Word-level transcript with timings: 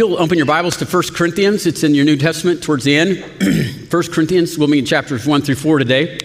you'll 0.00 0.18
open 0.18 0.38
your 0.38 0.46
Bibles 0.46 0.78
to 0.78 0.86
1 0.86 1.02
Corinthians, 1.14 1.66
it's 1.66 1.82
in 1.82 1.94
your 1.94 2.06
New 2.06 2.16
Testament 2.16 2.62
towards 2.62 2.84
the 2.84 2.96
end. 2.96 3.18
1 3.92 4.02
Corinthians, 4.04 4.56
we'll 4.56 4.66
be 4.66 4.78
in 4.78 4.86
chapters 4.86 5.26
1 5.26 5.42
through 5.42 5.56
4 5.56 5.78
today. 5.78 6.18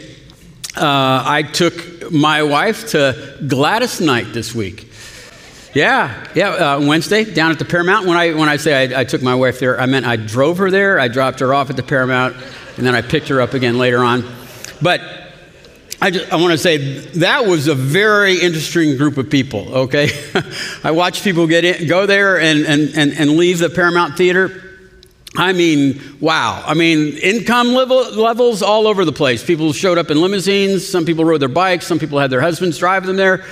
Uh, 0.78 1.22
I 1.26 1.44
took 1.44 2.10
my 2.10 2.44
wife 2.44 2.92
to 2.92 3.38
Gladys 3.46 4.00
Knight 4.00 4.32
this 4.32 4.56
week. 4.56 4.90
Yeah, 5.74 6.26
yeah, 6.34 6.52
uh, 6.52 6.88
Wednesday 6.88 7.26
down 7.26 7.52
at 7.52 7.60
the 7.60 7.66
Paramount. 7.66 8.08
When 8.08 8.16
I, 8.16 8.32
when 8.32 8.48
I 8.48 8.56
say 8.56 8.96
I, 8.96 9.02
I 9.02 9.04
took 9.04 9.22
my 9.22 9.36
wife 9.36 9.60
there, 9.60 9.78
I 9.78 9.88
meant 9.88 10.06
I 10.06 10.16
drove 10.16 10.60
her 10.60 10.72
there, 10.72 10.98
I 10.98 11.10
dropped 11.10 11.42
her 11.42 11.54
off 11.54 11.70
at 11.70 11.76
the 11.76 11.84
Paramount, 11.84 12.34
and 12.78 12.88
then 12.88 12.96
I 12.96 13.02
picked 13.02 13.28
her 13.28 13.42
up 13.42 13.54
again 13.54 13.78
later 13.78 14.06
on. 14.06 14.24
But 14.82 15.02
I, 16.06 16.12
just, 16.12 16.32
I 16.32 16.36
want 16.36 16.52
to 16.52 16.58
say 16.60 16.78
that 16.78 17.48
was 17.48 17.68
a 17.68 17.74
very 17.74 18.40
interesting 18.40 18.96
group 18.96 19.18
of 19.18 19.28
people, 19.28 19.74
okay? 19.76 20.10
I 20.84 20.92
watched 20.92 21.24
people 21.24 21.48
get 21.48 21.66
in, 21.66 21.88
go 21.88 22.06
there 22.06 22.40
and, 22.40 22.64
and, 22.64 22.96
and, 22.96 23.12
and 23.14 23.32
leave 23.32 23.58
the 23.58 23.72
Paramount 23.72 24.16
Theater. 24.16 24.78
I 25.36 25.52
mean, 25.54 26.00
wow. 26.20 26.64
I 26.64 26.76
mean, 26.76 27.18
income 27.18 27.70
level, 27.70 28.12
levels 28.14 28.62
all 28.62 28.86
over 28.86 29.04
the 29.04 29.12
place. 29.12 29.44
People 29.44 29.74
showed 29.74 29.98
up 29.98 30.12
in 30.12 30.22
limousines. 30.22 30.88
Some 30.88 31.06
people 31.06 31.26
rode 31.26 31.42
their 31.42 31.50
bikes. 31.50 31.88
Some 31.88 31.98
people 31.98 32.20
had 32.20 32.30
their 32.30 32.42
husbands 32.42 32.78
drive 32.78 33.08
them 33.08 33.16
there. 33.16 33.44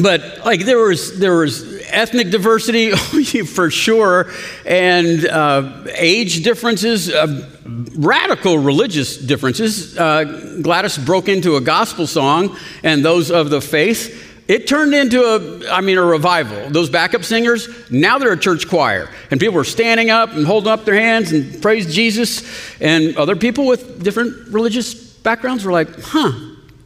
But 0.00 0.44
like 0.44 0.64
there 0.64 0.78
was 0.78 1.18
there 1.18 1.38
was 1.38 1.82
ethnic 1.88 2.30
diversity 2.30 2.92
for 3.44 3.68
sure, 3.68 4.30
and 4.64 5.26
uh, 5.26 5.82
age 5.96 6.44
differences. 6.44 7.12
Uh, 7.12 7.50
radical 7.96 8.58
religious 8.58 9.16
differences. 9.16 9.96
Uh, 9.98 10.58
Gladys 10.62 10.98
broke 10.98 11.28
into 11.28 11.56
a 11.56 11.60
gospel 11.60 12.06
song, 12.06 12.56
and 12.82 13.04
those 13.04 13.30
of 13.30 13.50
the 13.50 13.60
faith. 13.60 14.26
It 14.48 14.66
turned 14.66 14.94
into 14.94 15.20
a, 15.20 15.70
I 15.70 15.82
mean, 15.82 15.98
a 15.98 16.02
revival. 16.02 16.70
Those 16.70 16.88
backup 16.88 17.22
singers, 17.22 17.68
now 17.90 18.16
they're 18.16 18.32
a 18.32 18.38
church 18.38 18.66
choir. 18.66 19.10
And 19.30 19.38
people 19.38 19.54
were 19.54 19.64
standing 19.64 20.08
up 20.08 20.32
and 20.32 20.46
holding 20.46 20.72
up 20.72 20.86
their 20.86 20.94
hands 20.94 21.32
and 21.32 21.60
praise 21.60 21.94
Jesus. 21.94 22.42
And 22.80 23.14
other 23.18 23.36
people 23.36 23.66
with 23.66 24.02
different 24.02 24.48
religious 24.48 24.94
backgrounds 24.94 25.66
were 25.66 25.72
like, 25.72 25.88
huh. 26.00 26.32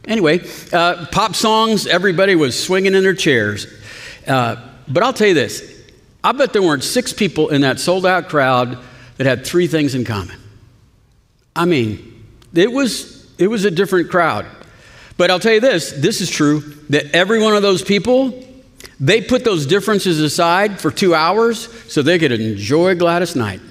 Anyway, 0.03 0.41
uh, 0.73 1.05
pop 1.13 1.35
songs, 1.35 1.87
everybody 1.87 2.35
was 2.35 2.61
swinging 2.61 2.95
in 2.95 3.03
their 3.03 3.13
chairs. 3.13 3.65
Uh, 4.27 4.57
but 4.89 5.01
I'll 5.01 5.13
tell 5.13 5.29
you 5.29 5.33
this 5.33 5.81
I 6.21 6.33
bet 6.33 6.51
there 6.51 6.61
weren't 6.61 6.83
six 6.83 7.13
people 7.13 7.47
in 7.49 7.61
that 7.61 7.79
sold 7.79 8.05
out 8.05 8.27
crowd 8.27 8.77
that 9.15 9.25
had 9.25 9.45
three 9.45 9.67
things 9.67 9.95
in 9.95 10.03
common. 10.03 10.37
I 11.55 11.65
mean, 11.65 12.25
it 12.53 12.71
was, 12.71 13.31
it 13.37 13.47
was 13.47 13.65
a 13.65 13.71
different 13.71 14.09
crowd. 14.09 14.45
But 15.17 15.29
I'll 15.29 15.39
tell 15.39 15.53
you 15.53 15.59
this 15.59 15.91
this 15.91 16.21
is 16.21 16.29
true 16.29 16.61
that 16.89 17.11
every 17.11 17.41
one 17.41 17.55
of 17.55 17.61
those 17.61 17.83
people, 17.83 18.43
they 18.99 19.21
put 19.21 19.43
those 19.43 19.65
differences 19.65 20.19
aside 20.19 20.79
for 20.79 20.91
two 20.91 21.13
hours 21.13 21.69
so 21.91 22.01
they 22.01 22.19
could 22.19 22.31
enjoy 22.31 22.95
Gladys 22.95 23.35
Knight. 23.35 23.61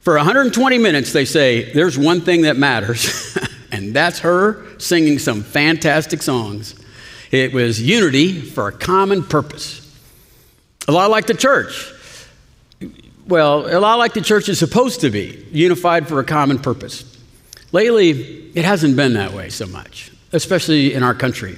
For 0.00 0.16
120 0.16 0.76
minutes, 0.78 1.12
they 1.12 1.24
say, 1.24 1.72
there's 1.72 1.96
one 1.96 2.20
thing 2.20 2.42
that 2.42 2.58
matters, 2.58 3.38
and 3.72 3.94
that's 3.94 4.18
her 4.18 4.78
singing 4.78 5.18
some 5.18 5.42
fantastic 5.42 6.20
songs. 6.20 6.74
It 7.30 7.54
was 7.54 7.80
unity 7.80 8.40
for 8.42 8.68
a 8.68 8.72
common 8.72 9.22
purpose. 9.22 9.80
A 10.86 10.92
lot 10.92 11.10
like 11.10 11.26
the 11.26 11.34
church. 11.34 11.93
Well, 13.26 13.66
a 13.66 13.80
lot 13.80 13.98
like 13.98 14.12
the 14.12 14.20
church 14.20 14.50
is 14.50 14.58
supposed 14.58 15.00
to 15.00 15.10
be, 15.10 15.46
unified 15.50 16.08
for 16.08 16.20
a 16.20 16.24
common 16.24 16.58
purpose. 16.58 17.10
Lately, 17.72 18.10
it 18.54 18.64
hasn't 18.64 18.96
been 18.96 19.14
that 19.14 19.32
way 19.32 19.48
so 19.48 19.66
much, 19.66 20.12
especially 20.32 20.92
in 20.92 21.02
our 21.02 21.14
country. 21.14 21.56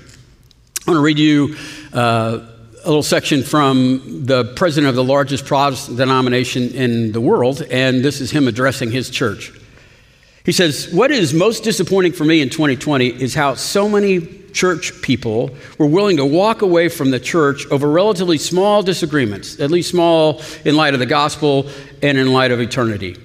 I 0.87 0.91
want 0.91 0.98
to 0.98 1.03
read 1.03 1.19
you 1.19 1.56
uh, 1.92 2.39
a 2.84 2.87
little 2.87 3.03
section 3.03 3.42
from 3.42 4.27
the 4.27 4.44
president 4.55 4.91
of 4.91 4.94
the 4.94 5.03
largest 5.03 5.44
Protestant 5.44 5.98
denomination 5.98 6.70
in 6.70 7.11
the 7.11 7.20
world, 7.20 7.62
and 7.62 8.05
this 8.05 8.20
is 8.20 8.31
him 8.31 8.47
addressing 8.47 8.92
his 8.92 9.11
church. 9.11 9.53
He 10.44 10.53
says, 10.53 10.89
What 10.92 11.11
is 11.11 11.34
most 11.34 11.64
disappointing 11.64 12.12
for 12.12 12.25
me 12.25 12.42
in 12.42 12.48
2020 12.48 13.09
is 13.09 13.34
how 13.34 13.55
so 13.56 13.88
many 13.88 14.19
church 14.56 15.03
people 15.03 15.50
were 15.78 15.87
willing 15.87 16.17
to 16.17 16.25
walk 16.25 16.62
away 16.62 16.89
from 16.89 17.11
the 17.11 17.21
church 17.21 17.67
over 17.71 17.89
relatively 17.91 18.39
small 18.39 18.83
disagreements, 18.83 19.61
at 19.61 19.71
least 19.71 19.91
small 19.91 20.41
in 20.65 20.75
light 20.75 20.94
of 20.94 21.00
the 21.00 21.06
gospel 21.06 21.69
and 22.03 22.17
in 22.17 22.33
light 22.33 22.50
of 22.50 22.59
eternity. 22.59 23.17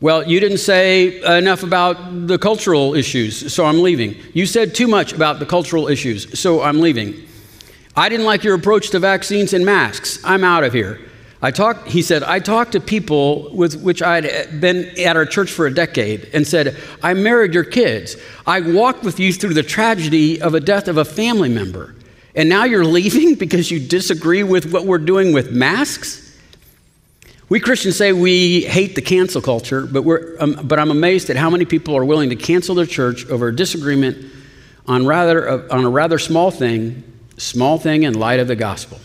Well, 0.00 0.26
you 0.26 0.38
didn't 0.38 0.58
say 0.58 1.20
enough 1.38 1.64
about 1.64 2.28
the 2.28 2.38
cultural 2.38 2.94
issues, 2.94 3.52
so 3.52 3.66
I'm 3.66 3.82
leaving. 3.82 4.16
You 4.32 4.46
said 4.46 4.74
too 4.74 4.86
much 4.86 5.12
about 5.12 5.40
the 5.40 5.46
cultural 5.46 5.88
issues, 5.88 6.38
so 6.38 6.62
I'm 6.62 6.80
leaving. 6.80 7.26
I 7.96 8.08
didn't 8.08 8.24
like 8.24 8.44
your 8.44 8.54
approach 8.54 8.90
to 8.90 9.00
vaccines 9.00 9.52
and 9.52 9.66
masks. 9.66 10.20
I'm 10.24 10.44
out 10.44 10.62
of 10.62 10.72
here. 10.72 11.00
I 11.42 11.50
talked, 11.50 11.88
he 11.88 12.02
said, 12.02 12.22
I 12.22 12.38
talked 12.38 12.72
to 12.72 12.80
people 12.80 13.50
with 13.54 13.80
which 13.80 14.02
I'd 14.02 14.60
been 14.60 14.98
at 15.00 15.16
our 15.16 15.24
church 15.24 15.50
for 15.50 15.66
a 15.66 15.72
decade 15.72 16.28
and 16.34 16.46
said, 16.46 16.76
I 17.02 17.14
married 17.14 17.54
your 17.54 17.64
kids. 17.64 18.16
I 18.46 18.60
walked 18.60 19.04
with 19.04 19.18
you 19.18 19.32
through 19.32 19.54
the 19.54 19.62
tragedy 19.62 20.42
of 20.42 20.54
a 20.54 20.60
death 20.60 20.86
of 20.86 20.98
a 20.98 21.04
family 21.04 21.48
member. 21.48 21.94
And 22.34 22.48
now 22.48 22.64
you're 22.64 22.84
leaving 22.84 23.34
because 23.38 23.70
you 23.70 23.80
disagree 23.80 24.42
with 24.42 24.70
what 24.70 24.84
we're 24.84 24.98
doing 24.98 25.32
with 25.32 25.50
masks? 25.50 26.26
We 27.48 27.58
Christians 27.58 27.96
say 27.96 28.12
we 28.12 28.60
hate 28.62 28.94
the 28.94 29.02
cancel 29.02 29.40
culture, 29.40 29.86
but, 29.86 30.02
we're, 30.02 30.36
um, 30.38 30.60
but 30.62 30.78
I'm 30.78 30.90
amazed 30.90 31.30
at 31.30 31.36
how 31.36 31.50
many 31.50 31.64
people 31.64 31.96
are 31.96 32.04
willing 32.04 32.30
to 32.30 32.36
cancel 32.36 32.74
their 32.74 32.86
church 32.86 33.26
over 33.26 33.48
a 33.48 33.56
disagreement 33.56 34.30
on, 34.86 35.06
rather, 35.06 35.48
uh, 35.48 35.68
on 35.70 35.84
a 35.84 35.90
rather 35.90 36.18
small 36.18 36.50
thing, 36.50 37.02
small 37.38 37.78
thing 37.78 38.02
in 38.02 38.14
light 38.14 38.40
of 38.40 38.46
the 38.46 38.56
gospel. 38.56 39.00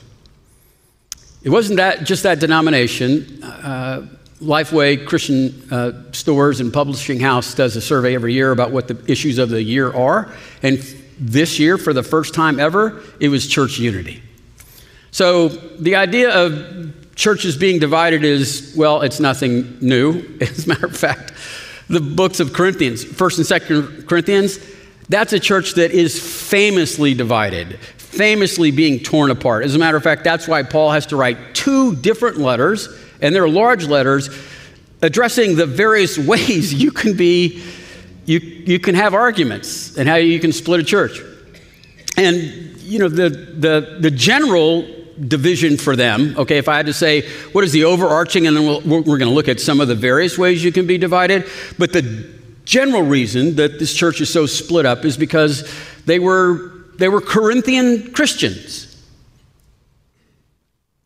It 1.45 1.51
wasn't 1.51 1.77
that 1.77 2.05
just 2.05 2.23
that 2.23 2.39
denomination. 2.39 3.43
Uh, 3.43 4.07
Lifeway 4.41 5.05
Christian 5.05 5.53
uh, 5.71 6.11
Stores 6.11 6.59
and 6.59 6.73
Publishing 6.73 7.19
House 7.19 7.53
does 7.53 7.75
a 7.75 7.81
survey 7.81 8.15
every 8.15 8.33
year 8.33 8.51
about 8.51 8.71
what 8.71 8.87
the 8.87 8.99
issues 9.09 9.37
of 9.37 9.49
the 9.49 9.61
year 9.61 9.93
are. 9.93 10.33
And 10.63 10.79
this 11.19 11.59
year, 11.59 11.77
for 11.77 11.93
the 11.93 12.01
first 12.01 12.33
time 12.33 12.59
ever, 12.59 12.99
it 13.19 13.29
was 13.29 13.47
church 13.47 13.77
unity. 13.77 14.23
So 15.11 15.49
the 15.49 15.95
idea 15.97 16.35
of 16.35 17.13
churches 17.13 17.55
being 17.55 17.77
divided 17.77 18.23
is, 18.23 18.73
well, 18.75 19.03
it's 19.03 19.19
nothing 19.19 19.77
new. 19.81 20.23
As 20.41 20.65
a 20.65 20.69
matter 20.69 20.87
of 20.87 20.97
fact, 20.97 21.31
the 21.89 22.01
books 22.01 22.39
of 22.39 22.53
Corinthians, 22.53 23.05
1st 23.05 23.37
and 23.37 23.61
2nd 23.61 24.07
Corinthians, 24.07 24.57
that's 25.09 25.33
a 25.33 25.39
church 25.39 25.75
that 25.75 25.91
is 25.91 26.19
famously 26.19 27.13
divided, 27.13 27.79
famously 28.15 28.71
being 28.71 28.99
torn 28.99 29.31
apart. 29.31 29.63
As 29.63 29.75
a 29.75 29.79
matter 29.79 29.97
of 29.97 30.03
fact, 30.03 30.23
that's 30.23 30.47
why 30.47 30.63
Paul 30.63 30.91
has 30.91 31.05
to 31.07 31.15
write 31.15 31.53
two 31.53 31.95
different 31.95 32.37
letters, 32.37 32.89
and 33.21 33.33
they're 33.33 33.49
large 33.49 33.85
letters, 33.87 34.29
addressing 35.01 35.55
the 35.55 35.65
various 35.65 36.17
ways 36.31 36.73
you 36.73 36.91
can 36.91 37.15
be, 37.15 37.63
you, 38.25 38.39
you 38.39 38.79
can 38.79 38.95
have 38.95 39.13
arguments 39.13 39.97
and 39.97 40.07
how 40.07 40.15
you 40.15 40.39
can 40.39 40.51
split 40.51 40.79
a 40.79 40.83
church. 40.83 41.19
And, 42.17 42.35
you 42.81 42.99
know, 42.99 43.09
the, 43.09 43.29
the, 43.29 43.97
the 43.99 44.11
general 44.11 44.87
division 45.19 45.77
for 45.77 45.95
them, 45.95 46.35
okay, 46.37 46.57
if 46.57 46.67
I 46.67 46.77
had 46.77 46.85
to 46.87 46.93
say, 46.93 47.27
what 47.51 47.63
is 47.63 47.71
the 47.71 47.85
overarching, 47.85 48.47
and 48.47 48.55
then 48.55 48.65
we 48.65 48.99
we 48.99 49.13
are 49.13 49.17
going 49.17 49.29
to 49.29 49.35
look 49.35 49.47
at 49.47 49.59
some 49.59 49.79
of 49.79 49.87
the 49.87 49.95
various 49.95 50.37
ways 50.37 50.63
you 50.63 50.71
can 50.71 50.87
be 50.87 50.97
divided, 50.97 51.45
but 51.77 51.93
the 51.93 52.33
general 52.65 53.03
reason 53.03 53.55
that 53.55 53.79
this 53.79 53.93
church 53.93 54.19
is 54.21 54.29
so 54.29 54.45
split 54.45 54.85
up 54.85 55.05
is 55.05 55.17
because 55.17 55.71
they 56.05 56.19
were 56.19 56.74
they 56.97 57.09
were 57.09 57.21
Corinthian 57.21 58.13
Christians. 58.13 58.91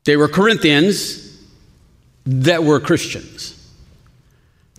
They 0.06 0.18
were 0.18 0.28
Corinthians 0.28 1.38
that 2.26 2.64
were 2.64 2.80
Christians. 2.80 3.56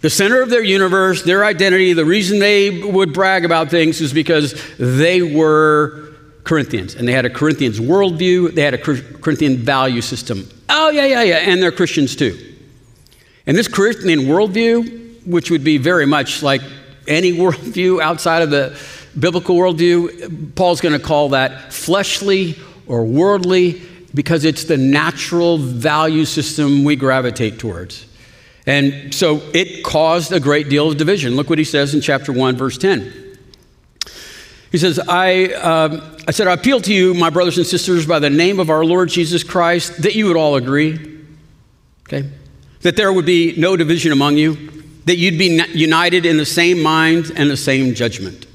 The 0.00 0.10
center 0.10 0.41
of 0.41 0.48
their 0.48 0.62
universe, 0.62 1.22
their 1.22 1.44
identity, 1.44 1.93
the 1.93 2.04
reason 2.04 2.38
they 2.38 2.82
would 2.82 3.12
brag 3.12 3.44
about 3.44 3.71
things 3.71 4.00
is 4.00 4.12
because 4.12 4.54
they 4.78 5.21
were 5.21 6.15
Corinthians 6.44 6.94
and 6.94 7.06
they 7.06 7.12
had 7.12 7.27
a 7.27 7.31
Corinthians 7.31 7.78
worldview, 7.78 8.54
they 8.54 8.62
had 8.62 8.72
a 8.72 8.78
Corinthian 8.78 9.59
value 9.59 10.00
system. 10.00 10.48
Oh, 10.71 10.91
yeah, 10.91 11.04
yeah, 11.04 11.22
yeah, 11.22 11.37
and 11.37 11.62
they're 11.62 11.72
Christians 11.72 12.16
too. 12.16 12.38
And 13.47 13.56
this 13.56 13.68
Corinthian 13.68 14.21
worldview, 14.21 15.27
which 15.27 15.51
would 15.51 15.65
be 15.65 15.77
very 15.77 16.06
much 16.06 16.42
like 16.42 16.63
any 17.06 17.33
worldview 17.36 18.01
outside 18.01 18.42
of 18.42 18.51
the 18.51 18.71
biblical 19.18 19.57
worldview, 19.57 20.54
Paul's 20.54 20.80
going 20.80 20.98
to 20.98 21.04
call 21.04 21.30
that 21.30 21.72
fleshly 21.72 22.57
or 22.86 23.04
worldly 23.04 23.83
because 24.15 24.45
it's 24.45 24.65
the 24.65 24.77
natural 24.77 25.59
value 25.59 26.24
system 26.24 26.84
we 26.84 26.97
gravitate 26.97 27.59
towards. 27.59 28.07
And 28.66 29.15
so 29.15 29.42
it 29.54 29.84
caused 29.84 30.33
a 30.33 30.41
great 30.41 30.68
deal 30.68 30.89
of 30.89 30.97
division. 30.97 31.34
Look 31.34 31.48
what 31.48 31.59
he 31.59 31.65
says 31.65 31.95
in 31.95 32.01
chapter 32.01 32.33
1, 32.33 32.57
verse 32.57 32.78
10. 32.78 33.39
He 34.71 34.78
says, 34.78 35.01
I, 35.01 35.47
um, 35.54 36.16
I 36.28 36.30
said, 36.30 36.47
I 36.47 36.53
appeal 36.53 36.80
to 36.83 36.95
you, 36.95 37.15
my 37.15 37.30
brothers 37.30 37.59
and 37.59 37.66
sisters, 37.66 38.06
by 38.06 38.21
the 38.21 38.30
name 38.30 38.60
of 38.60 38.71
our 38.71 38.84
Lord 38.84 39.09
Jesus 39.09 39.42
Christ, 39.42 40.03
that 40.03 40.15
you 40.15 40.27
would 40.27 40.36
all 40.36 40.54
agree, 40.54 41.24
okay? 42.06 42.28
That 42.83 42.97
there 42.97 43.13
would 43.13 43.27
be 43.27 43.54
no 43.56 43.77
division 43.77 44.13
among 44.13 44.36
you, 44.36 44.54
that 45.06 45.16
you'd 45.16 45.39
be 45.39 45.60
united 45.72 46.24
in 46.24 46.36
the 46.36 46.47
same 46.47 46.80
mind 46.83 47.33
and 47.34 47.51
the 47.51 47.56
same 47.56 47.95
judgment. 47.95 48.47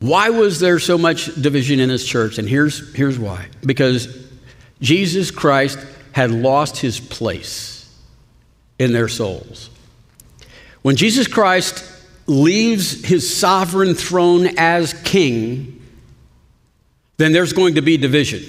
Why 0.00 0.30
was 0.30 0.60
there 0.60 0.78
so 0.78 0.96
much 0.96 1.26
division 1.40 1.78
in 1.78 1.88
this 1.88 2.06
church? 2.06 2.38
And 2.38 2.48
here's, 2.48 2.94
here's 2.94 3.18
why 3.18 3.48
because 3.64 4.26
Jesus 4.80 5.30
Christ 5.30 5.78
had 6.12 6.30
lost 6.30 6.78
his 6.78 6.98
place 6.98 7.94
in 8.78 8.92
their 8.92 9.08
souls. 9.08 9.70
When 10.82 10.96
Jesus 10.96 11.28
Christ 11.28 11.84
leaves 12.26 13.04
his 13.04 13.34
sovereign 13.34 13.94
throne 13.94 14.48
as 14.56 14.94
king, 15.02 15.82
then 17.18 17.32
there's 17.32 17.52
going 17.52 17.74
to 17.74 17.82
be 17.82 17.98
division. 17.98 18.42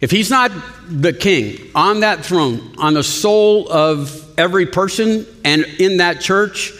If 0.00 0.10
he's 0.10 0.30
not 0.30 0.50
the 0.88 1.12
king 1.12 1.58
on 1.74 2.00
that 2.00 2.24
throne, 2.24 2.76
on 2.78 2.94
the 2.94 3.02
soul 3.02 3.70
of 3.70 4.38
every 4.38 4.64
person 4.64 5.26
and 5.44 5.64
in 5.78 5.98
that 5.98 6.20
church, 6.20 6.72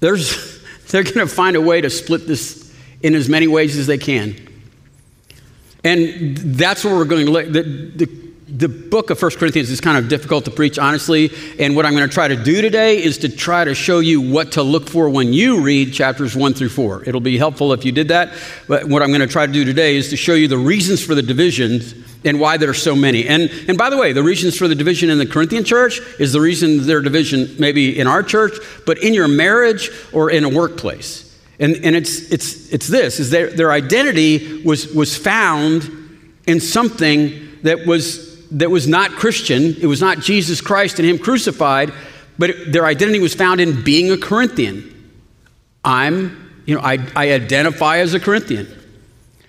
there's, 0.00 0.62
they're 0.88 1.02
going 1.02 1.16
to 1.16 1.26
find 1.26 1.56
a 1.56 1.60
way 1.60 1.80
to 1.80 1.90
split 1.90 2.28
this 2.28 2.61
in 3.02 3.14
as 3.14 3.28
many 3.28 3.46
ways 3.46 3.76
as 3.76 3.86
they 3.86 3.98
can. 3.98 4.36
And 5.84 6.36
that's 6.36 6.84
what 6.84 6.94
we're 6.94 7.04
going 7.04 7.26
to 7.26 7.32
look. 7.32 7.46
The, 7.46 7.62
the, 7.62 8.22
the 8.46 8.68
book 8.68 9.10
of 9.10 9.20
1 9.20 9.32
Corinthians 9.32 9.70
is 9.70 9.80
kind 9.80 9.96
of 9.96 10.08
difficult 10.08 10.44
to 10.44 10.50
preach, 10.50 10.78
honestly. 10.78 11.30
And 11.58 11.74
what 11.74 11.86
I'm 11.86 11.94
going 11.94 12.08
to 12.08 12.12
try 12.12 12.28
to 12.28 12.36
do 12.36 12.62
today 12.62 13.02
is 13.02 13.18
to 13.18 13.28
try 13.28 13.64
to 13.64 13.74
show 13.74 13.98
you 13.98 14.20
what 14.20 14.52
to 14.52 14.62
look 14.62 14.88
for 14.88 15.08
when 15.08 15.32
you 15.32 15.62
read 15.62 15.92
chapters 15.92 16.36
1 16.36 16.54
through 16.54 16.68
4. 16.68 17.04
It'll 17.08 17.20
be 17.20 17.38
helpful 17.38 17.72
if 17.72 17.84
you 17.84 17.92
did 17.92 18.08
that. 18.08 18.32
But 18.68 18.84
what 18.84 19.02
I'm 19.02 19.08
going 19.08 19.22
to 19.22 19.26
try 19.26 19.46
to 19.46 19.52
do 19.52 19.64
today 19.64 19.96
is 19.96 20.10
to 20.10 20.16
show 20.16 20.34
you 20.34 20.48
the 20.48 20.58
reasons 20.58 21.04
for 21.04 21.14
the 21.14 21.22
divisions 21.22 21.94
and 22.24 22.38
why 22.38 22.56
there 22.58 22.70
are 22.70 22.74
so 22.74 22.94
many. 22.94 23.26
And, 23.26 23.50
and 23.66 23.76
by 23.76 23.90
the 23.90 23.96
way, 23.96 24.12
the 24.12 24.22
reasons 24.22 24.56
for 24.56 24.68
the 24.68 24.74
division 24.76 25.10
in 25.10 25.18
the 25.18 25.26
Corinthian 25.26 25.64
church 25.64 26.00
is 26.20 26.32
the 26.32 26.40
reason 26.40 26.86
there 26.86 26.98
are 26.98 27.02
division 27.02 27.56
maybe 27.58 27.98
in 27.98 28.06
our 28.06 28.22
church, 28.22 28.52
but 28.86 28.98
in 28.98 29.14
your 29.14 29.26
marriage 29.26 29.90
or 30.12 30.30
in 30.30 30.44
a 30.44 30.48
workplace. 30.48 31.31
And, 31.62 31.76
and 31.84 31.94
it's, 31.94 32.32
it's, 32.32 32.72
it's 32.72 32.88
this, 32.88 33.20
is 33.20 33.30
their, 33.30 33.48
their 33.48 33.70
identity 33.70 34.64
was, 34.64 34.92
was 34.92 35.16
found 35.16 35.88
in 36.44 36.58
something 36.58 37.60
that 37.62 37.86
was, 37.86 38.48
that 38.48 38.68
was 38.68 38.88
not 38.88 39.12
Christian. 39.12 39.76
It 39.80 39.86
was 39.86 40.00
not 40.00 40.18
Jesus 40.18 40.60
Christ 40.60 40.98
and 40.98 41.08
Him 41.08 41.20
crucified, 41.20 41.92
but 42.36 42.50
it, 42.50 42.72
their 42.72 42.84
identity 42.84 43.20
was 43.20 43.32
found 43.32 43.60
in 43.60 43.84
being 43.84 44.10
a 44.10 44.18
Corinthian. 44.18 44.88
I'm, 45.84 46.50
you 46.66 46.74
know, 46.74 46.80
I, 46.80 46.98
I 47.14 47.30
identify 47.30 47.98
as 47.98 48.12
a 48.12 48.18
Corinthian. 48.18 48.66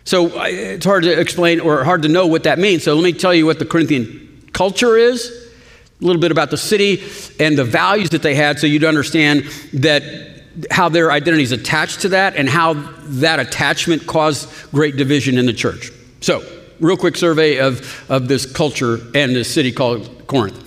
So 0.04 0.30
it's 0.46 0.86
hard 0.86 1.06
to 1.06 1.20
explain 1.20 1.62
or 1.62 1.84
hard 1.84 2.04
to 2.04 2.10
know 2.10 2.28
what 2.28 2.44
that 2.44 2.60
means. 2.60 2.84
So 2.84 2.94
let 2.94 3.04
me 3.04 3.14
tell 3.14 3.34
you 3.34 3.48
what 3.48 3.58
the 3.58 3.66
Corinthian 3.66 4.50
culture 4.54 4.98
is, 4.98 5.52
a 6.00 6.06
little 6.06 6.22
bit 6.22 6.32
about 6.32 6.52
the 6.52 6.58
city 6.58 7.02
and 7.40 7.58
the 7.58 7.64
values 7.64 8.12
that 8.12 8.22
they 8.22 8.36
had 8.36 8.60
so 8.60 8.68
you'd 8.68 8.84
understand 8.84 9.46
that 9.74 10.33
how 10.70 10.90
their 10.90 11.12
identity 11.12 11.44
is 11.44 11.52
attached 11.52 12.02
to 12.02 12.10
that 12.10 12.36
and 12.36 12.48
how 12.48 12.74
that 12.74 13.40
attachment 13.40 14.06
caused 14.06 14.50
great 14.72 14.96
division 14.96 15.38
in 15.38 15.46
the 15.46 15.54
church. 15.54 15.92
So, 16.22 16.44
real 16.80 16.98
quick 16.98 17.16
survey 17.16 17.58
of, 17.58 18.10
of 18.10 18.28
this 18.28 18.52
culture 18.52 19.00
and 19.16 19.36
this 19.36 19.52
city 19.52 19.72
called 19.72 20.28
Corinth. 20.28 20.60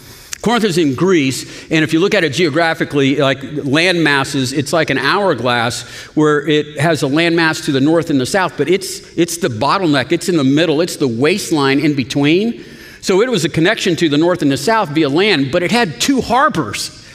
Corinth 0.42 0.64
is 0.64 0.78
in 0.78 0.94
Greece, 0.94 1.70
and 1.72 1.82
if 1.82 1.92
you 1.92 1.98
look 1.98 2.14
at 2.14 2.22
it 2.22 2.32
geographically, 2.32 3.16
like 3.16 3.42
land 3.64 4.04
masses, 4.04 4.52
it's 4.52 4.72
like 4.72 4.90
an 4.90 4.98
hourglass 4.98 5.82
where 6.14 6.46
it 6.46 6.78
has 6.78 7.02
a 7.02 7.08
land 7.08 7.34
mass 7.34 7.62
to 7.62 7.72
the 7.72 7.80
north 7.80 8.10
and 8.10 8.20
the 8.20 8.26
south, 8.26 8.56
but 8.56 8.68
it's, 8.68 9.00
it's 9.18 9.38
the 9.38 9.48
bottleneck, 9.48 10.12
it's 10.12 10.28
in 10.28 10.36
the 10.36 10.44
middle, 10.44 10.80
it's 10.80 10.96
the 10.96 11.08
waistline 11.08 11.80
in 11.80 11.96
between. 11.96 12.64
So 13.00 13.22
it 13.22 13.30
was 13.30 13.44
a 13.44 13.48
connection 13.48 13.96
to 13.96 14.08
the 14.08 14.18
north 14.18 14.42
and 14.42 14.50
the 14.50 14.56
south 14.56 14.90
via 14.90 15.08
land, 15.08 15.50
but 15.50 15.62
it 15.62 15.72
had 15.72 16.00
two 16.00 16.20
harbors. 16.20 17.05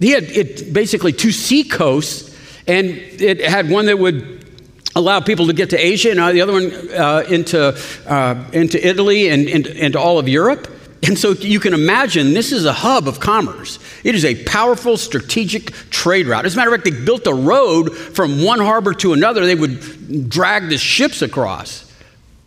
He 0.00 0.10
had 0.10 0.24
it, 0.24 0.72
basically 0.72 1.12
two 1.12 1.32
sea 1.32 1.64
coasts, 1.64 2.36
and 2.66 2.86
it 2.86 3.40
had 3.40 3.70
one 3.70 3.86
that 3.86 3.98
would 3.98 4.46
allow 4.94 5.20
people 5.20 5.46
to 5.46 5.52
get 5.52 5.70
to 5.70 5.76
Asia, 5.76 6.10
and 6.10 6.18
the 6.36 6.40
other 6.40 6.52
one 6.52 6.72
uh, 6.92 7.24
into, 7.28 7.76
uh, 8.06 8.44
into 8.52 8.86
Italy 8.86 9.28
and 9.28 9.48
into 9.48 9.98
all 9.98 10.18
of 10.18 10.28
Europe. 10.28 10.68
And 11.02 11.16
so 11.16 11.30
you 11.30 11.60
can 11.60 11.74
imagine 11.74 12.34
this 12.34 12.50
is 12.50 12.64
a 12.64 12.72
hub 12.72 13.06
of 13.06 13.20
commerce. 13.20 13.78
It 14.02 14.16
is 14.16 14.24
a 14.24 14.42
powerful 14.44 14.96
strategic 14.96 15.70
trade 15.90 16.26
route. 16.26 16.44
As 16.44 16.54
a 16.54 16.56
matter 16.56 16.74
of 16.74 16.82
fact, 16.82 16.92
they 16.92 17.04
built 17.04 17.26
a 17.26 17.34
road 17.34 17.96
from 17.96 18.42
one 18.42 18.58
harbor 18.58 18.92
to 18.94 19.12
another. 19.12 19.46
They 19.46 19.54
would 19.54 20.28
drag 20.28 20.68
the 20.68 20.78
ships 20.78 21.22
across. 21.22 21.90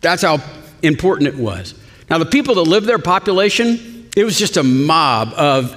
That's 0.02 0.22
how 0.22 0.40
important 0.82 1.28
it 1.28 1.36
was. 1.36 1.74
Now, 2.10 2.18
the 2.18 2.26
people 2.26 2.56
that 2.56 2.64
lived 2.64 2.86
there, 2.86 2.98
population, 2.98 3.91
it 4.16 4.24
was 4.24 4.38
just 4.38 4.56
a 4.56 4.62
mob 4.62 5.32
of, 5.34 5.76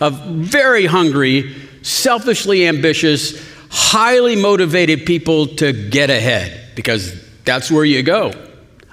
of 0.00 0.20
very 0.26 0.86
hungry, 0.86 1.54
selfishly 1.82 2.66
ambitious, 2.66 3.46
highly 3.70 4.34
motivated 4.34 5.06
people 5.06 5.46
to 5.46 5.72
get 5.72 6.10
ahead 6.10 6.70
because 6.74 7.14
that's 7.44 7.70
where 7.70 7.84
you 7.84 8.02
go. 8.02 8.32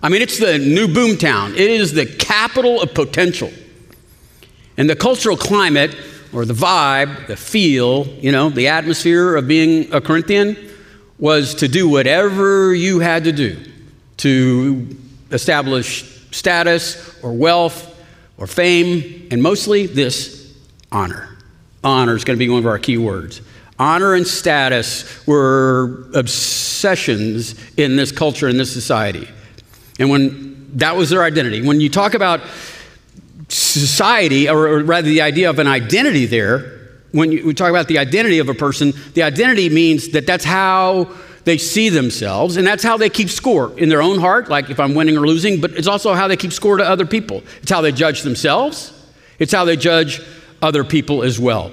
I 0.01 0.09
mean, 0.09 0.21
it's 0.21 0.38
the 0.38 0.59
new 0.59 0.88
boomtown, 0.88 1.53
it 1.53 1.71
is 1.71 1.94
the 1.94 2.06
capital 2.06 2.81
of 2.81 2.94
potential. 2.94 3.51
And 4.77 4.88
the 4.88 4.95
cultural 4.95 5.35
climate, 5.35 5.95
or 6.31 6.45
the 6.45 6.53
vibe, 6.53 7.25
the 7.25 7.35
feel, 7.35 8.06
you 8.06 8.31
know, 8.31 8.50
the 8.50 8.68
atmosphere 8.68 9.35
of 9.35 9.47
being 9.47 9.91
a 9.91 10.00
Corinthian 10.00 10.56
was 11.18 11.56
to 11.56 11.68
do 11.68 11.89
whatever 11.89 12.75
you 12.75 13.00
had 13.00 13.24
to 13.24 13.31
do 13.31 13.57
to 14.18 14.88
establish 15.31 16.03
status 16.31 17.24
or 17.24 17.33
wealth 17.33 17.96
or 18.38 18.48
fame, 18.48 19.28
and 19.31 19.42
mostly 19.42 19.88
this 19.88 20.56
honor. 20.92 21.38
Honor 21.84 22.16
is 22.16 22.24
going 22.24 22.38
to 22.38 22.44
be 22.44 22.50
one 22.50 22.60
of 22.60 22.68
our 22.68 22.80
key 22.80 22.98
words. 22.98 23.42
Honor 23.80 24.13
and 24.16 24.25
status 24.25 25.25
were 25.28 26.10
obsessions 26.13 27.56
in 27.78 27.95
this 27.95 28.12
culture, 28.12 28.48
in 28.48 28.57
this 28.57 28.72
society. 28.72 29.28
And 30.00 30.10
when 30.10 30.57
that 30.78 30.95
was 30.95 31.10
their 31.10 31.24
identity. 31.24 31.62
When 31.62 31.80
you 31.80 31.89
talk 31.89 32.13
about 32.13 32.42
society, 33.50 34.50
or, 34.50 34.84
rather 34.84 35.07
the 35.07 35.22
idea 35.22 35.50
of 35.50 35.60
an 35.60 35.68
identity 35.68 36.25
there, 36.25 36.78
when 37.12 37.31
you, 37.31 37.48
we 37.48 37.54
talk 37.54 37.69
about 37.69 37.88
the 37.88 37.98
identity 37.98 38.39
of 38.39 38.50
a 38.50 38.54
person, 38.54 38.94
the 39.13 39.24
identity 39.24 39.69
means 39.69 40.10
that 40.10 40.28
that's 40.28 40.44
how 40.44 41.10
they 41.47 41.57
see 41.57 41.88
themselves, 41.88 42.57
and 42.57 42.67
that's 42.67 42.83
how 42.83 42.97
they 42.97 43.09
keep 43.09 43.29
score 43.29 43.71
in 43.79 43.88
their 43.88 44.01
own 44.01 44.19
heart, 44.19 44.49
like 44.49 44.69
if 44.69 44.81
I'm 44.81 44.94
winning 44.94 45.17
or 45.17 45.25
losing, 45.25 45.61
but 45.61 45.71
it's 45.71 45.88
also 45.88 46.13
how 46.13 46.27
they 46.27 46.35
keep 46.35 46.51
score 46.51 46.75
to 46.75 46.83
other 46.83 47.05
people. 47.05 47.41
It's 47.61 47.71
how 47.71 47.79
they 47.79 47.94
judge 47.94 48.23
themselves, 48.23 48.91
it's 49.39 49.53
how 49.53 49.63
they 49.63 49.77
judge 49.77 50.21
other 50.61 50.83
people 50.83 51.23
as 51.23 51.39
well. 51.39 51.71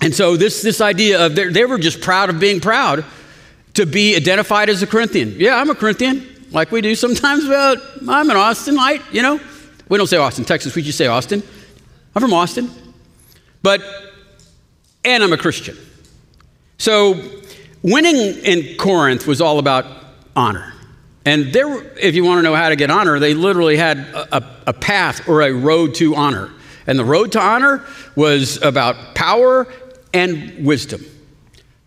And 0.00 0.14
so, 0.14 0.38
this, 0.38 0.62
this 0.62 0.80
idea 0.80 1.26
of 1.26 1.34
they 1.34 1.66
were 1.66 1.78
just 1.78 2.00
proud 2.00 2.30
of 2.30 2.40
being 2.40 2.58
proud 2.58 3.04
to 3.74 3.84
be 3.84 4.16
identified 4.16 4.70
as 4.70 4.82
a 4.82 4.86
Corinthian. 4.86 5.34
Yeah, 5.36 5.56
I'm 5.56 5.68
a 5.68 5.74
Corinthian 5.74 6.26
like 6.52 6.72
we 6.72 6.80
do 6.80 6.94
sometimes 6.94 7.44
about, 7.46 7.78
I'm 8.08 8.30
an 8.30 8.36
Austinite, 8.36 9.02
you 9.12 9.20
know? 9.20 9.38
We 9.90 9.98
don't 9.98 10.06
say 10.06 10.16
Austin, 10.16 10.46
Texas, 10.46 10.74
we 10.74 10.80
just 10.80 10.96
say 10.96 11.06
Austin. 11.06 11.42
I'm 12.14 12.22
from 12.22 12.32
Austin. 12.32 12.70
But, 13.62 13.82
and 15.04 15.22
I'm 15.22 15.34
a 15.34 15.36
Christian. 15.36 15.76
So, 16.78 17.14
winning 17.82 18.16
in 18.16 18.76
Corinth 18.76 19.26
was 19.26 19.40
all 19.40 19.58
about 19.58 19.86
honor. 20.34 20.72
And 21.24 21.52
there, 21.52 21.82
if 21.98 22.14
you 22.14 22.24
want 22.24 22.38
to 22.38 22.42
know 22.42 22.54
how 22.54 22.68
to 22.68 22.76
get 22.76 22.90
honor, 22.90 23.18
they 23.18 23.34
literally 23.34 23.76
had 23.76 23.98
a, 23.98 24.46
a, 24.68 24.72
path 24.72 25.28
or 25.28 25.42
a 25.42 25.52
road 25.52 25.94
to 25.96 26.14
honor. 26.14 26.50
And 26.86 26.98
the 26.98 27.04
road 27.04 27.32
to 27.32 27.40
honor 27.40 27.84
was 28.14 28.62
about 28.62 29.14
power 29.14 29.66
and 30.14 30.64
wisdom 30.64 31.04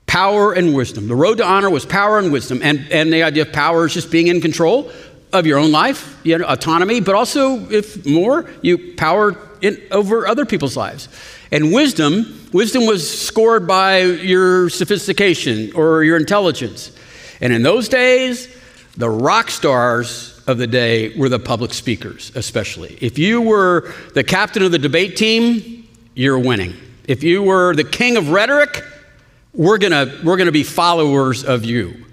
power 0.09 0.53
and 0.53 0.73
wisdom. 0.73 1.07
The 1.07 1.15
road 1.15 1.37
to 1.37 1.45
honor 1.45 1.69
was 1.69 1.85
power 1.85 2.17
and 2.17 2.31
wisdom. 2.31 2.61
And, 2.63 2.79
and 2.91 3.13
the 3.13 3.21
idea 3.21 3.43
of 3.43 3.53
power 3.53 3.85
is 3.85 3.93
just 3.93 4.09
being 4.09 4.25
in 4.25 4.41
control 4.41 4.91
of 5.31 5.45
your 5.45 5.59
own 5.59 5.71
life, 5.71 6.19
you 6.23 6.35
know, 6.35 6.47
autonomy, 6.47 6.99
but 6.99 7.13
also, 7.13 7.69
if 7.69 8.07
more, 8.07 8.49
you 8.63 8.95
power 8.95 9.37
in, 9.61 9.79
over 9.91 10.25
other 10.25 10.47
people's 10.47 10.75
lives. 10.75 11.07
And 11.51 11.73
wisdom, 11.73 12.47
wisdom 12.53 12.85
was 12.85 13.27
scored 13.27 13.67
by 13.67 14.01
your 14.01 14.69
sophistication 14.69 15.71
or 15.73 16.03
your 16.03 16.17
intelligence. 16.17 16.91
And 17.41 17.51
in 17.51 17.63
those 17.63 17.89
days, 17.89 18.47
the 18.97 19.09
rock 19.09 19.49
stars 19.49 20.41
of 20.45 20.57
the 20.57 20.67
day 20.67 21.17
were 21.17 21.29
the 21.29 21.39
public 21.39 21.73
speakers, 21.73 22.31
especially. 22.35 22.97
If 23.01 23.17
you 23.17 23.41
were 23.41 23.93
the 24.13 24.23
captain 24.23 24.63
of 24.63 24.71
the 24.71 24.79
debate 24.79 25.15
team, 25.15 25.87
you're 26.15 26.39
winning. 26.39 26.75
If 27.07 27.23
you 27.23 27.41
were 27.41 27.73
the 27.75 27.83
king 27.83 28.17
of 28.17 28.29
rhetoric, 28.29 28.83
we're 29.53 29.77
gonna, 29.77 30.19
we're 30.23 30.37
gonna 30.37 30.51
be 30.51 30.63
followers 30.63 31.43
of 31.43 31.65
you. 31.65 32.05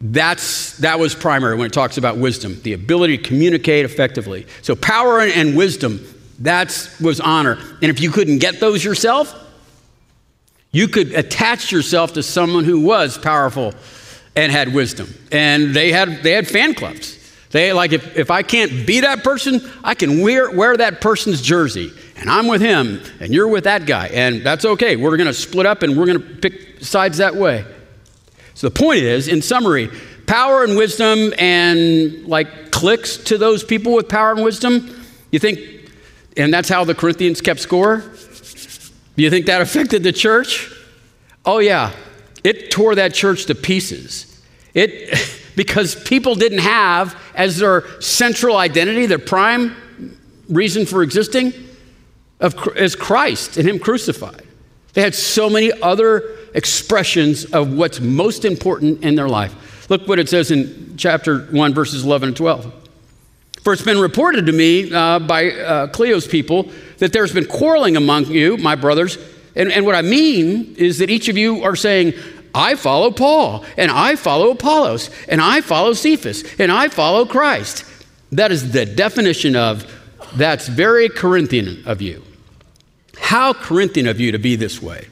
That's, 0.00 0.76
that 0.78 0.98
was 0.98 1.14
primary 1.14 1.56
when 1.56 1.66
it 1.66 1.72
talks 1.72 1.98
about 1.98 2.16
wisdom, 2.16 2.60
the 2.62 2.72
ability 2.72 3.18
to 3.18 3.22
communicate 3.22 3.84
effectively. 3.84 4.46
So 4.62 4.74
power 4.74 5.20
and, 5.20 5.32
and 5.32 5.56
wisdom, 5.56 6.04
that 6.40 6.90
was 7.00 7.20
honor. 7.20 7.58
And 7.82 7.90
if 7.90 8.00
you 8.00 8.10
couldn't 8.10 8.38
get 8.38 8.60
those 8.60 8.84
yourself, 8.84 9.34
you 10.72 10.88
could 10.88 11.12
attach 11.12 11.72
yourself 11.72 12.14
to 12.14 12.22
someone 12.22 12.64
who 12.64 12.80
was 12.80 13.18
powerful 13.18 13.74
and 14.36 14.50
had 14.52 14.72
wisdom. 14.72 15.12
And 15.32 15.74
they 15.74 15.92
had, 15.92 16.22
they 16.22 16.32
had 16.32 16.48
fan 16.48 16.74
clubs. 16.74 17.18
They 17.50 17.72
like 17.72 17.92
if, 17.92 18.16
if 18.16 18.30
I 18.30 18.42
can't 18.42 18.86
be 18.86 19.00
that 19.00 19.24
person, 19.24 19.60
I 19.82 19.94
can 19.94 20.20
wear, 20.20 20.50
wear 20.52 20.76
that 20.76 21.00
person's 21.00 21.42
jersey. 21.42 21.92
And 22.16 22.30
I'm 22.30 22.46
with 22.46 22.60
him, 22.60 23.00
and 23.18 23.34
you're 23.34 23.48
with 23.48 23.64
that 23.64 23.86
guy. 23.86 24.08
And 24.08 24.42
that's 24.44 24.64
okay. 24.64 24.96
We're 24.96 25.16
going 25.16 25.26
to 25.26 25.34
split 25.34 25.66
up 25.66 25.82
and 25.82 25.98
we're 25.98 26.06
going 26.06 26.20
to 26.20 26.36
pick 26.36 26.84
sides 26.84 27.18
that 27.18 27.34
way. 27.34 27.64
So 28.54 28.68
the 28.68 28.78
point 28.78 29.00
is, 29.00 29.26
in 29.26 29.42
summary, 29.42 29.90
power 30.26 30.62
and 30.62 30.76
wisdom 30.76 31.32
and 31.38 32.26
like 32.26 32.70
clicks 32.70 33.16
to 33.16 33.38
those 33.38 33.64
people 33.64 33.94
with 33.94 34.08
power 34.08 34.32
and 34.32 34.44
wisdom, 34.44 35.02
you 35.32 35.38
think 35.38 35.79
And 36.36 36.52
that's 36.52 36.68
how 36.68 36.84
the 36.84 36.94
Corinthians 36.94 37.40
kept 37.40 37.60
score? 37.60 37.98
Do 39.16 39.22
you 39.22 39.30
think 39.30 39.46
that 39.46 39.60
affected 39.60 40.02
the 40.02 40.12
church? 40.12 40.72
Oh, 41.44 41.58
yeah. 41.58 41.92
It 42.44 42.70
tore 42.70 42.94
that 42.94 43.14
church 43.14 43.46
to 43.46 43.54
pieces. 43.54 44.42
It, 44.74 45.18
because 45.56 45.94
people 45.94 46.34
didn't 46.34 46.60
have 46.60 47.20
as 47.34 47.58
their 47.58 48.00
central 48.00 48.56
identity, 48.56 49.06
their 49.06 49.18
prime 49.18 49.76
reason 50.48 50.86
for 50.86 51.02
existing, 51.02 51.52
of, 52.40 52.56
as 52.76 52.96
Christ 52.96 53.56
and 53.56 53.68
Him 53.68 53.78
crucified. 53.78 54.46
They 54.94 55.02
had 55.02 55.14
so 55.14 55.50
many 55.50 55.70
other 55.82 56.36
expressions 56.54 57.44
of 57.44 57.72
what's 57.72 58.00
most 58.00 58.44
important 58.44 59.04
in 59.04 59.14
their 59.14 59.28
life. 59.28 59.88
Look 59.90 60.08
what 60.08 60.18
it 60.18 60.28
says 60.28 60.50
in 60.50 60.94
chapter 60.96 61.40
1, 61.46 61.74
verses 61.74 62.04
11 62.04 62.28
and 62.28 62.36
12. 62.36 62.79
For 63.62 63.72
it's 63.72 63.82
been 63.82 64.00
reported 64.00 64.46
to 64.46 64.52
me 64.52 64.92
uh, 64.92 65.18
by 65.18 65.50
uh, 65.50 65.86
Chloe's 65.88 66.26
people 66.26 66.70
that 66.98 67.12
there's 67.12 67.32
been 67.32 67.46
quarreling 67.46 67.96
among 67.96 68.26
you, 68.26 68.56
my 68.56 68.74
brothers. 68.74 69.18
And, 69.54 69.70
and 69.70 69.84
what 69.84 69.94
I 69.94 70.02
mean 70.02 70.74
is 70.76 70.98
that 70.98 71.10
each 71.10 71.28
of 71.28 71.36
you 71.36 71.62
are 71.62 71.76
saying, 71.76 72.14
I 72.54 72.74
follow 72.74 73.10
Paul, 73.10 73.64
and 73.76 73.90
I 73.90 74.16
follow 74.16 74.50
Apollos, 74.50 75.10
and 75.28 75.40
I 75.40 75.60
follow 75.60 75.92
Cephas, 75.92 76.42
and 76.58 76.72
I 76.72 76.88
follow 76.88 77.26
Christ. 77.26 77.84
That 78.32 78.50
is 78.50 78.72
the 78.72 78.86
definition 78.86 79.56
of 79.56 79.86
that's 80.36 80.66
very 80.66 81.08
Corinthian 81.08 81.82
of 81.86 82.00
you. 82.00 82.22
How 83.18 83.52
Corinthian 83.52 84.06
of 84.06 84.20
you 84.20 84.32
to 84.32 84.38
be 84.38 84.56
this 84.56 84.80
way? 84.80 85.06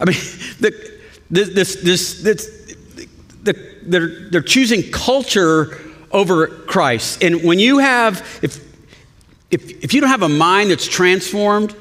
I 0.00 0.06
mean, 0.06 0.16
the, 0.60 0.92
this, 1.30 1.76
this, 1.76 2.22
this, 2.22 2.76
the, 3.42 3.76
they're, 3.82 4.30
they're 4.30 4.40
choosing 4.40 4.90
culture 4.90 5.80
over 6.14 6.46
Christ. 6.46 7.22
And 7.22 7.42
when 7.42 7.58
you 7.58 7.78
have, 7.78 8.20
if, 8.40 8.64
if, 9.50 9.84
if 9.84 9.92
you 9.92 10.00
don't 10.00 10.10
have 10.10 10.22
a 10.22 10.28
mind 10.28 10.70
that's 10.70 10.86
transformed 10.86 11.76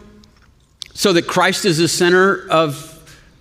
so 0.93 1.13
that 1.13 1.27
Christ 1.27 1.65
is 1.65 1.77
the 1.77 1.87
center 1.87 2.49
of, 2.49 2.89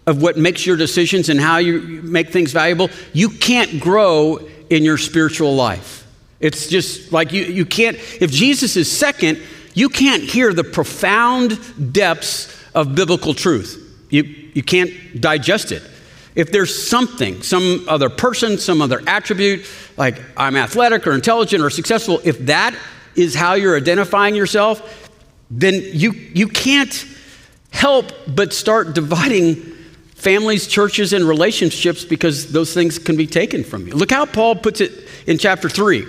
of 0.06 0.22
what 0.22 0.36
makes 0.36 0.64
your 0.64 0.76
decisions 0.76 1.28
and 1.28 1.40
how 1.40 1.56
you 1.56 1.80
make 2.02 2.30
things 2.30 2.52
valuable, 2.52 2.90
you 3.12 3.30
can't 3.30 3.80
grow 3.80 4.38
in 4.70 4.84
your 4.84 4.98
spiritual 4.98 5.54
life. 5.56 6.06
It's 6.38 6.68
just 6.68 7.12
like 7.12 7.32
you, 7.32 7.44
you 7.44 7.64
can't, 7.64 7.96
if 8.20 8.30
Jesus 8.30 8.76
is 8.76 8.90
second, 8.90 9.40
you 9.74 9.88
can't 9.88 10.22
hear 10.22 10.52
the 10.52 10.64
profound 10.64 11.92
depths 11.92 12.54
of 12.74 12.94
biblical 12.94 13.32
truth. 13.32 13.78
You, 14.10 14.24
you 14.24 14.62
can't 14.62 15.20
digest 15.20 15.72
it. 15.72 15.82
If 16.34 16.50
there's 16.50 16.88
something, 16.88 17.42
some 17.42 17.84
other 17.88 18.08
person, 18.08 18.58
some 18.58 18.80
other 18.80 19.02
attribute, 19.06 19.66
like 19.96 20.20
I'm 20.36 20.56
athletic 20.56 21.06
or 21.06 21.12
intelligent 21.12 21.62
or 21.62 21.70
successful, 21.70 22.20
if 22.24 22.38
that 22.46 22.74
is 23.14 23.34
how 23.34 23.54
you're 23.54 23.76
identifying 23.76 24.34
yourself, 24.34 25.10
then 25.50 25.82
you, 25.92 26.12
you 26.12 26.48
can't 26.48 27.06
help 27.70 28.12
but 28.26 28.52
start 28.52 28.94
dividing 28.94 29.56
families, 30.14 30.66
churches, 30.66 31.12
and 31.12 31.24
relationships 31.24 32.04
because 32.04 32.52
those 32.52 32.72
things 32.72 32.98
can 32.98 33.16
be 33.16 33.26
taken 33.26 33.64
from 33.64 33.86
you. 33.86 33.94
Look 33.94 34.10
how 34.10 34.24
Paul 34.24 34.56
puts 34.56 34.80
it 34.80 34.92
in 35.26 35.36
chapter 35.36 35.68
3. 35.68 36.06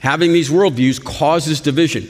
Having 0.00 0.32
these 0.32 0.50
worldviews 0.50 1.02
causes 1.02 1.60
division. 1.60 2.06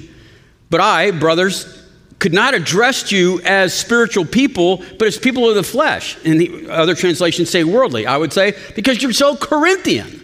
But 0.68 0.80
I, 0.80 1.12
brothers, 1.12 1.75
could 2.18 2.32
not 2.32 2.54
address 2.54 3.12
you 3.12 3.40
as 3.42 3.74
spiritual 3.74 4.24
people, 4.24 4.82
but 4.98 5.06
as 5.06 5.18
people 5.18 5.48
of 5.48 5.54
the 5.54 5.62
flesh. 5.62 6.16
And 6.24 6.40
the 6.40 6.70
other 6.70 6.94
translations 6.94 7.50
say 7.50 7.62
worldly, 7.62 8.06
I 8.06 8.16
would 8.16 8.32
say, 8.32 8.56
because 8.74 9.02
you're 9.02 9.12
so 9.12 9.36
Corinthian. 9.36 10.22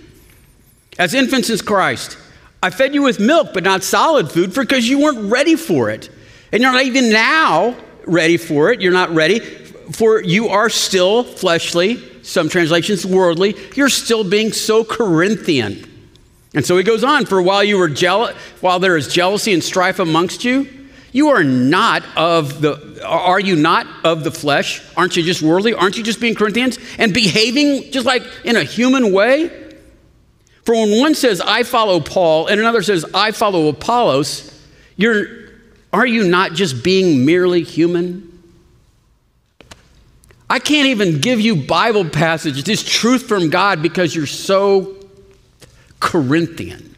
As 0.98 1.14
infants 1.14 1.50
in 1.50 1.58
Christ, 1.58 2.16
I 2.62 2.70
fed 2.70 2.94
you 2.94 3.02
with 3.02 3.20
milk, 3.20 3.48
but 3.52 3.64
not 3.64 3.82
solid 3.82 4.30
food, 4.30 4.54
because 4.54 4.88
you 4.88 5.00
weren't 5.00 5.30
ready 5.30 5.56
for 5.56 5.90
it. 5.90 6.10
And 6.52 6.62
you're 6.62 6.72
not 6.72 6.84
even 6.84 7.10
now 7.10 7.76
ready 8.06 8.36
for 8.36 8.70
it. 8.70 8.80
You're 8.80 8.92
not 8.92 9.10
ready, 9.10 9.40
for 9.40 10.22
you 10.22 10.48
are 10.48 10.70
still 10.70 11.24
fleshly, 11.24 12.22
some 12.22 12.48
translations 12.48 13.04
worldly. 13.04 13.56
You're 13.74 13.88
still 13.88 14.22
being 14.22 14.52
so 14.52 14.84
Corinthian. 14.84 15.88
And 16.54 16.64
so 16.64 16.76
he 16.76 16.84
goes 16.84 17.04
on, 17.04 17.26
for 17.26 17.42
while 17.42 17.64
you 17.64 17.78
were 17.78 17.88
jealous, 17.88 18.36
while 18.60 18.78
there 18.78 18.96
is 18.96 19.08
jealousy 19.08 19.52
and 19.52 19.62
strife 19.62 19.98
amongst 19.98 20.44
you, 20.44 20.68
you 21.12 21.28
are 21.28 21.44
not 21.44 22.02
of 22.16 22.62
the, 22.62 23.06
are 23.06 23.38
you 23.38 23.54
not 23.54 23.86
of 24.04 24.24
the 24.24 24.30
flesh? 24.30 24.82
Aren't 24.96 25.16
you 25.16 25.22
just 25.22 25.42
worldly? 25.42 25.74
Aren't 25.74 25.98
you 25.98 26.02
just 26.02 26.20
being 26.20 26.34
Corinthians 26.34 26.78
and 26.98 27.12
behaving 27.12 27.92
just 27.92 28.06
like 28.06 28.22
in 28.44 28.56
a 28.56 28.64
human 28.64 29.12
way? 29.12 29.48
For 30.64 30.74
when 30.74 30.98
one 30.98 31.14
says, 31.14 31.40
I 31.40 31.64
follow 31.64 32.00
Paul, 32.00 32.46
and 32.46 32.60
another 32.60 32.82
says, 32.82 33.04
I 33.12 33.32
follow 33.32 33.68
Apollos, 33.68 34.48
you're, 34.96 35.26
are 35.92 36.06
you 36.06 36.24
not 36.24 36.52
just 36.52 36.84
being 36.84 37.26
merely 37.26 37.62
human? 37.62 38.28
I 40.48 40.58
can't 40.58 40.88
even 40.88 41.20
give 41.20 41.40
you 41.40 41.56
Bible 41.56 42.08
passages, 42.08 42.62
this 42.64 42.84
truth 42.84 43.26
from 43.26 43.50
God, 43.50 43.82
because 43.82 44.14
you're 44.14 44.26
so 44.26 44.96
Corinthian. 45.98 46.91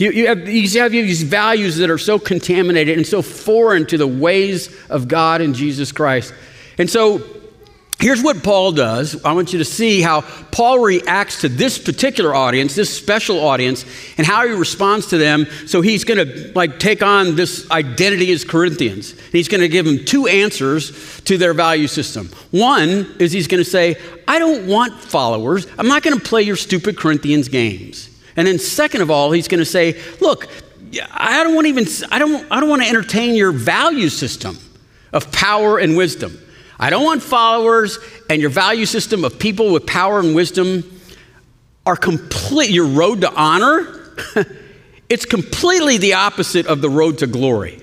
You, 0.00 0.10
you, 0.12 0.26
have, 0.28 0.48
you 0.48 0.80
have 0.80 0.92
these 0.92 1.22
values 1.22 1.76
that 1.76 1.90
are 1.90 1.98
so 1.98 2.18
contaminated 2.18 2.96
and 2.96 3.06
so 3.06 3.20
foreign 3.20 3.84
to 3.88 3.98
the 3.98 4.06
ways 4.06 4.74
of 4.88 5.08
God 5.08 5.42
and 5.42 5.54
Jesus 5.54 5.92
Christ. 5.92 6.32
And 6.78 6.88
so 6.88 7.22
here's 7.98 8.22
what 8.22 8.42
Paul 8.42 8.72
does. 8.72 9.22
I 9.24 9.34
want 9.34 9.52
you 9.52 9.58
to 9.58 9.64
see 9.66 10.00
how 10.00 10.22
Paul 10.52 10.78
reacts 10.78 11.42
to 11.42 11.50
this 11.50 11.78
particular 11.78 12.34
audience, 12.34 12.74
this 12.74 12.96
special 12.96 13.40
audience, 13.40 13.84
and 14.16 14.26
how 14.26 14.48
he 14.48 14.54
responds 14.54 15.08
to 15.08 15.18
them. 15.18 15.46
So 15.66 15.82
he's 15.82 16.04
going 16.04 16.26
to 16.26 16.52
like 16.54 16.78
take 16.78 17.02
on 17.02 17.36
this 17.36 17.70
identity 17.70 18.32
as 18.32 18.42
Corinthians. 18.42 19.10
He's 19.32 19.48
going 19.48 19.60
to 19.60 19.68
give 19.68 19.84
them 19.84 20.06
two 20.06 20.26
answers 20.26 21.20
to 21.24 21.36
their 21.36 21.52
value 21.52 21.88
system. 21.88 22.30
One 22.52 23.16
is 23.18 23.32
he's 23.32 23.48
going 23.48 23.62
to 23.62 23.68
say, 23.68 23.96
I 24.26 24.38
don't 24.38 24.66
want 24.66 24.94
followers. 24.98 25.66
I'm 25.76 25.88
not 25.88 26.02
going 26.02 26.18
to 26.18 26.24
play 26.24 26.40
your 26.40 26.56
stupid 26.56 26.96
Corinthians 26.96 27.50
games. 27.50 28.06
And 28.36 28.46
then 28.46 28.58
second 28.58 29.02
of 29.02 29.10
all, 29.10 29.32
he's 29.32 29.48
going 29.48 29.58
to 29.58 29.64
say, 29.64 30.00
look, 30.20 30.48
I 31.12 31.42
don't 31.44 31.54
want 31.54 31.66
even 31.66 31.86
I 32.10 32.18
don't 32.18 32.50
I 32.50 32.60
don't 32.60 32.68
want 32.68 32.82
to 32.82 32.88
entertain 32.88 33.34
your 33.34 33.52
value 33.52 34.08
system 34.08 34.58
of 35.12 35.30
power 35.32 35.78
and 35.78 35.96
wisdom. 35.96 36.38
I 36.78 36.90
don't 36.90 37.04
want 37.04 37.22
followers 37.22 37.98
and 38.28 38.40
your 38.40 38.50
value 38.50 38.86
system 38.86 39.24
of 39.24 39.38
people 39.38 39.72
with 39.72 39.86
power 39.86 40.20
and 40.20 40.34
wisdom 40.34 41.00
are 41.86 41.96
complete 41.96 42.70
your 42.70 42.86
road 42.86 43.20
to 43.20 43.32
honor. 43.32 44.14
it's 45.08 45.26
completely 45.26 45.98
the 45.98 46.14
opposite 46.14 46.66
of 46.66 46.80
the 46.80 46.90
road 46.90 47.18
to 47.18 47.26
glory, 47.26 47.80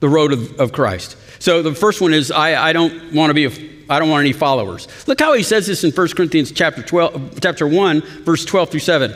the 0.00 0.08
road 0.08 0.32
of, 0.32 0.60
of 0.60 0.72
Christ. 0.72 1.16
So 1.38 1.62
the 1.62 1.74
first 1.74 2.00
one 2.00 2.12
is 2.12 2.30
I, 2.30 2.70
I 2.70 2.72
don't 2.72 3.12
want 3.12 3.30
to 3.30 3.34
be 3.34 3.46
a 3.46 3.74
I 3.88 3.98
don't 3.98 4.08
want 4.08 4.20
any 4.20 4.32
followers. 4.32 4.88
Look 5.06 5.20
how 5.20 5.34
he 5.34 5.42
says 5.42 5.66
this 5.66 5.84
in 5.84 5.90
1 5.90 6.08
Corinthians 6.16 6.50
chapter 6.52 6.82
12, 6.82 7.38
chapter 7.40 7.68
1, 7.68 8.00
verse 8.00 8.44
12 8.46 8.70
through 8.70 8.80
7. 8.80 9.14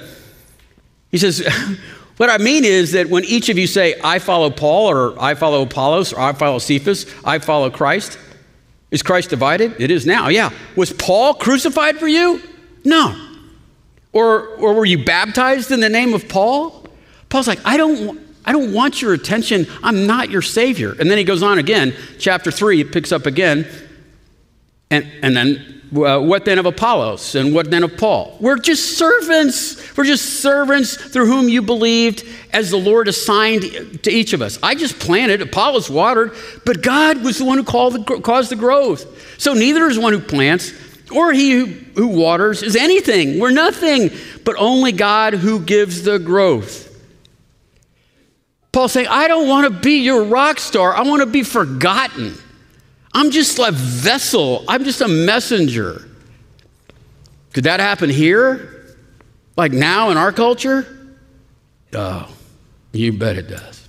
He 1.10 1.18
says, 1.18 1.46
What 2.18 2.30
I 2.30 2.38
mean 2.38 2.64
is 2.64 2.92
that 2.92 3.08
when 3.08 3.24
each 3.24 3.48
of 3.48 3.56
you 3.56 3.68
say, 3.68 3.94
I 4.02 4.18
follow 4.18 4.50
Paul, 4.50 4.90
or 4.90 5.22
I 5.22 5.34
follow 5.34 5.62
Apollos, 5.62 6.12
or 6.12 6.20
I 6.20 6.32
follow 6.32 6.58
Cephas, 6.58 7.06
I 7.24 7.38
follow 7.38 7.70
Christ, 7.70 8.18
is 8.90 9.04
Christ 9.04 9.30
divided? 9.30 9.80
It 9.80 9.92
is 9.92 10.04
now, 10.04 10.28
yeah. 10.28 10.50
Was 10.74 10.92
Paul 10.92 11.34
crucified 11.34 11.98
for 11.98 12.08
you? 12.08 12.42
No. 12.84 13.16
Or, 14.12 14.48
or 14.56 14.74
were 14.74 14.84
you 14.84 15.04
baptized 15.04 15.70
in 15.70 15.78
the 15.78 15.88
name 15.88 16.12
of 16.12 16.28
Paul? 16.28 16.86
Paul's 17.28 17.46
like, 17.46 17.60
I 17.64 17.76
don't, 17.76 18.20
I 18.44 18.50
don't 18.50 18.72
want 18.72 19.00
your 19.00 19.14
attention. 19.14 19.66
I'm 19.84 20.08
not 20.08 20.28
your 20.28 20.42
Savior. 20.42 20.96
And 20.98 21.08
then 21.08 21.18
he 21.18 21.24
goes 21.24 21.44
on 21.44 21.58
again, 21.58 21.94
chapter 22.18 22.50
3, 22.50 22.78
he 22.78 22.84
picks 22.84 23.12
up 23.12 23.26
again. 23.26 23.64
And, 24.90 25.08
and 25.22 25.36
then 25.36 25.77
uh, 25.94 26.20
what 26.20 26.44
then 26.44 26.58
of 26.58 26.66
Apollos 26.66 27.34
and 27.34 27.54
what 27.54 27.70
then 27.70 27.82
of 27.82 27.96
Paul? 27.96 28.36
We're 28.40 28.58
just 28.58 28.98
servants. 28.98 29.96
We're 29.96 30.04
just 30.04 30.40
servants 30.40 30.96
through 30.96 31.26
whom 31.26 31.48
you 31.48 31.62
believed 31.62 32.24
as 32.52 32.70
the 32.70 32.76
Lord 32.76 33.08
assigned 33.08 34.02
to 34.02 34.10
each 34.10 34.32
of 34.32 34.42
us. 34.42 34.58
I 34.62 34.74
just 34.74 34.98
planted, 34.98 35.40
Apollos 35.42 35.88
watered, 35.88 36.32
but 36.64 36.82
God 36.82 37.22
was 37.22 37.38
the 37.38 37.44
one 37.44 37.58
who 37.58 37.64
the, 37.64 38.20
caused 38.22 38.50
the 38.50 38.56
growth. 38.56 39.40
So 39.40 39.54
neither 39.54 39.86
is 39.86 39.98
one 39.98 40.12
who 40.12 40.20
plants 40.20 40.72
or 41.10 41.32
he 41.32 41.52
who, 41.52 41.66
who 41.94 42.08
waters 42.08 42.62
is 42.62 42.76
anything. 42.76 43.38
We're 43.38 43.50
nothing, 43.50 44.10
but 44.44 44.56
only 44.56 44.92
God 44.92 45.34
who 45.34 45.60
gives 45.60 46.02
the 46.02 46.18
growth. 46.18 46.86
Paul's 48.72 48.92
saying, 48.92 49.08
I 49.08 49.28
don't 49.28 49.48
want 49.48 49.72
to 49.72 49.80
be 49.80 50.02
your 50.02 50.24
rock 50.24 50.60
star. 50.60 50.94
I 50.94 51.02
want 51.02 51.20
to 51.20 51.26
be 51.26 51.42
forgotten. 51.42 52.34
I'm 53.18 53.32
just 53.32 53.58
a 53.58 53.72
vessel, 53.72 54.64
I'm 54.68 54.84
just 54.84 55.00
a 55.00 55.08
messenger. 55.08 56.08
Could 57.52 57.64
that 57.64 57.80
happen 57.80 58.10
here? 58.10 58.94
Like 59.56 59.72
now 59.72 60.10
in 60.10 60.16
our 60.16 60.30
culture? 60.30 60.86
Oh, 61.94 62.32
you 62.92 63.12
bet 63.12 63.36
it 63.36 63.48
does. 63.48 63.88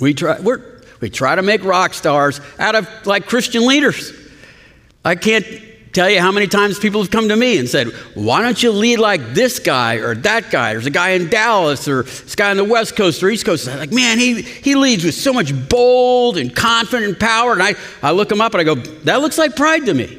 We 0.00 0.14
try, 0.14 0.38
we 1.00 1.10
try 1.10 1.34
to 1.34 1.42
make 1.42 1.64
rock 1.64 1.92
stars 1.92 2.40
out 2.60 2.76
of 2.76 2.88
like 3.04 3.26
Christian 3.26 3.66
leaders. 3.66 4.12
I 5.04 5.16
can't 5.16 5.44
tell 5.92 6.08
you 6.08 6.20
how 6.20 6.32
many 6.32 6.46
times 6.46 6.78
people 6.78 7.00
have 7.00 7.10
come 7.10 7.28
to 7.28 7.36
me 7.36 7.58
and 7.58 7.68
said, 7.68 7.88
Why 8.14 8.42
don't 8.42 8.62
you 8.62 8.72
lead 8.72 8.98
like 8.98 9.34
this 9.34 9.58
guy 9.58 9.96
or 9.96 10.14
that 10.14 10.50
guy? 10.50 10.72
There's 10.72 10.86
a 10.86 10.90
guy 10.90 11.10
in 11.10 11.28
Dallas 11.28 11.88
or 11.88 12.04
this 12.04 12.34
guy 12.34 12.50
on 12.50 12.56
the 12.56 12.64
West 12.64 12.96
Coast 12.96 13.22
or 13.22 13.28
East 13.28 13.44
Coast. 13.44 13.68
I'm 13.68 13.78
like, 13.78 13.92
man, 13.92 14.18
he, 14.18 14.42
he 14.42 14.74
leads 14.74 15.04
with 15.04 15.14
so 15.14 15.32
much 15.32 15.52
bold 15.68 16.36
and 16.36 16.54
confident 16.54 17.18
power. 17.18 17.52
And 17.52 17.62
I, 17.62 17.74
I 18.02 18.12
look 18.12 18.30
him 18.30 18.40
up 18.40 18.54
and 18.54 18.60
I 18.60 18.64
go, 18.64 18.74
That 18.74 19.20
looks 19.20 19.38
like 19.38 19.56
pride 19.56 19.86
to 19.86 19.94
me. 19.94 20.18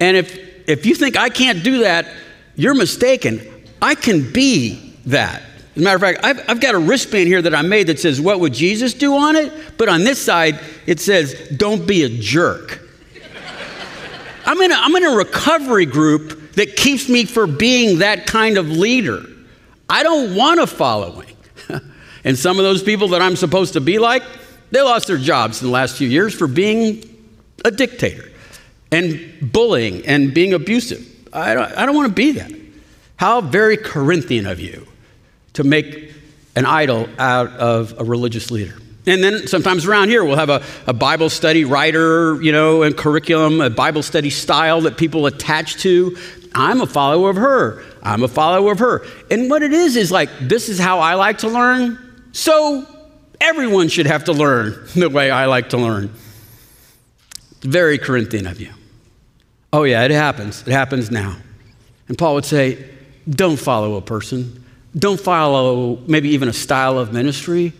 And 0.00 0.16
if, 0.16 0.68
if 0.68 0.86
you 0.86 0.94
think 0.94 1.16
I 1.16 1.28
can't 1.28 1.62
do 1.62 1.80
that, 1.80 2.06
you're 2.56 2.74
mistaken. 2.74 3.40
I 3.80 3.94
can 3.94 4.32
be 4.32 4.94
that. 5.06 5.42
As 5.76 5.82
a 5.82 5.84
matter 5.84 5.96
of 5.96 6.00
fact, 6.00 6.24
I've, 6.24 6.50
I've 6.50 6.60
got 6.60 6.74
a 6.74 6.78
wristband 6.78 7.28
here 7.28 7.40
that 7.40 7.54
I 7.54 7.62
made 7.62 7.86
that 7.86 8.00
says, 8.00 8.20
What 8.20 8.40
would 8.40 8.52
Jesus 8.52 8.94
do 8.94 9.14
on 9.14 9.36
it? 9.36 9.52
But 9.76 9.88
on 9.88 10.04
this 10.04 10.20
side, 10.20 10.58
it 10.86 10.98
says, 10.98 11.34
Don't 11.56 11.86
be 11.86 12.02
a 12.02 12.08
jerk. 12.08 12.87
I'm 14.48 14.58
in, 14.62 14.72
a, 14.72 14.74
I'm 14.74 14.96
in 14.96 15.04
a 15.04 15.10
recovery 15.10 15.84
group 15.84 16.54
that 16.54 16.74
keeps 16.74 17.06
me 17.06 17.26
from 17.26 17.58
being 17.58 17.98
that 17.98 18.26
kind 18.26 18.56
of 18.56 18.70
leader. 18.70 19.22
I 19.90 20.02
don't 20.02 20.34
want 20.34 20.58
a 20.58 20.66
following. 20.66 21.36
and 22.24 22.38
some 22.38 22.56
of 22.56 22.64
those 22.64 22.82
people 22.82 23.08
that 23.08 23.20
I'm 23.20 23.36
supposed 23.36 23.74
to 23.74 23.82
be 23.82 23.98
like, 23.98 24.22
they 24.70 24.80
lost 24.80 25.06
their 25.06 25.18
jobs 25.18 25.60
in 25.60 25.68
the 25.68 25.72
last 25.72 25.98
few 25.98 26.08
years 26.08 26.34
for 26.34 26.46
being 26.46 27.04
a 27.62 27.70
dictator 27.70 28.30
and 28.90 29.52
bullying 29.52 30.06
and 30.06 30.32
being 30.32 30.54
abusive. 30.54 31.06
I 31.30 31.52
don't, 31.52 31.70
I 31.72 31.84
don't 31.84 31.94
want 31.94 32.08
to 32.08 32.14
be 32.14 32.32
that. 32.32 32.50
How 33.16 33.42
very 33.42 33.76
Corinthian 33.76 34.46
of 34.46 34.60
you 34.60 34.88
to 35.52 35.62
make 35.62 36.14
an 36.56 36.64
idol 36.64 37.06
out 37.18 37.48
of 37.50 38.00
a 38.00 38.04
religious 38.04 38.50
leader. 38.50 38.78
And 39.08 39.24
then 39.24 39.46
sometimes 39.46 39.86
around 39.86 40.10
here, 40.10 40.22
we'll 40.22 40.36
have 40.36 40.50
a, 40.50 40.62
a, 40.86 40.92
Bible 40.92 41.30
study 41.30 41.64
writer, 41.64 42.40
you 42.42 42.52
know, 42.52 42.82
and 42.82 42.94
curriculum, 42.94 43.62
a 43.62 43.70
Bible 43.70 44.02
study 44.02 44.28
style 44.28 44.82
that 44.82 44.98
people 44.98 45.24
attach 45.24 45.76
to. 45.78 46.14
I'm 46.54 46.82
a 46.82 46.86
follower 46.86 47.30
of 47.30 47.36
her. 47.36 47.82
I'm 48.02 48.22
a 48.22 48.28
follower 48.28 48.72
of 48.72 48.80
her. 48.80 49.06
And 49.30 49.48
what 49.48 49.62
it 49.62 49.72
is 49.72 49.96
is 49.96 50.12
like, 50.12 50.28
this 50.42 50.68
is 50.68 50.78
how 50.78 51.00
I 51.00 51.14
like 51.14 51.38
to 51.38 51.48
learn. 51.48 52.28
So 52.32 52.86
everyone 53.40 53.88
should 53.88 54.04
have 54.04 54.24
to 54.24 54.32
learn 54.32 54.78
the 54.94 55.08
way 55.08 55.30
I 55.30 55.46
like 55.46 55.70
to 55.70 55.78
learn. 55.78 56.12
Very 57.62 57.96
Corinthian 57.96 58.46
of 58.46 58.60
you. 58.60 58.74
Oh, 59.72 59.84
yeah, 59.84 60.04
it 60.04 60.10
happens. 60.10 60.62
It 60.66 60.72
happens 60.72 61.10
now. 61.10 61.34
And 62.08 62.18
Paul 62.18 62.34
would 62.34 62.44
say, 62.44 62.90
don't 63.26 63.58
follow 63.58 63.94
a 63.94 64.02
person. 64.02 64.66
Don't 64.94 65.18
follow 65.18 65.96
maybe 66.06 66.28
even 66.30 66.50
a 66.50 66.52
style 66.52 66.98
of 66.98 67.14
ministry 67.14 67.72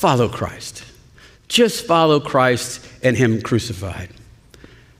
follow 0.00 0.28
Christ. 0.28 0.82
Just 1.46 1.86
follow 1.86 2.20
Christ 2.20 2.86
and 3.02 3.16
Him 3.16 3.42
crucified. 3.42 4.08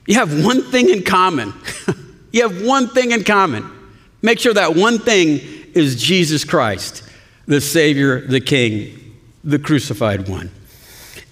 You 0.05 0.15
have 0.15 0.45
one 0.45 0.61
thing 0.61 0.89
in 0.89 1.03
common. 1.03 1.53
you 2.31 2.47
have 2.47 2.63
one 2.63 2.87
thing 2.87 3.11
in 3.11 3.23
common. 3.23 3.69
Make 4.21 4.39
sure 4.39 4.53
that 4.53 4.75
one 4.75 4.99
thing 4.99 5.39
is 5.73 6.01
Jesus 6.01 6.43
Christ, 6.43 7.03
the 7.47 7.59
Savior, 7.59 8.21
the 8.27 8.39
King, 8.39 9.15
the 9.43 9.57
crucified 9.57 10.29
one. 10.29 10.51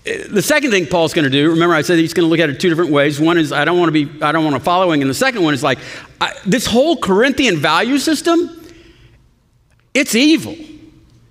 Uh, 0.07 0.27
the 0.31 0.41
second 0.41 0.71
thing 0.71 0.87
Paul's 0.87 1.13
going 1.13 1.25
to 1.25 1.29
do, 1.29 1.51
remember 1.51 1.75
I 1.75 1.83
said 1.83 1.99
he's 1.99 2.13
going 2.13 2.25
to 2.25 2.29
look 2.29 2.39
at 2.39 2.49
it 2.49 2.59
two 2.59 2.69
different 2.69 2.91
ways. 2.91 3.19
One 3.19 3.37
is 3.37 3.51
I 3.51 3.65
don't 3.65 3.77
want 3.77 3.93
to 3.93 4.05
be, 4.05 4.23
I 4.23 4.31
don't 4.31 4.43
want 4.43 4.55
to 4.55 4.61
following, 4.61 5.01
and 5.01 5.09
the 5.09 5.15
second 5.15 5.43
one 5.43 5.53
is 5.53 5.61
like 5.61 5.77
I, 6.19 6.33
this 6.43 6.65
whole 6.65 6.97
Corinthian 6.97 7.57
value 7.57 7.99
system, 7.99 8.49
it's 9.93 10.15
evil. 10.15 10.55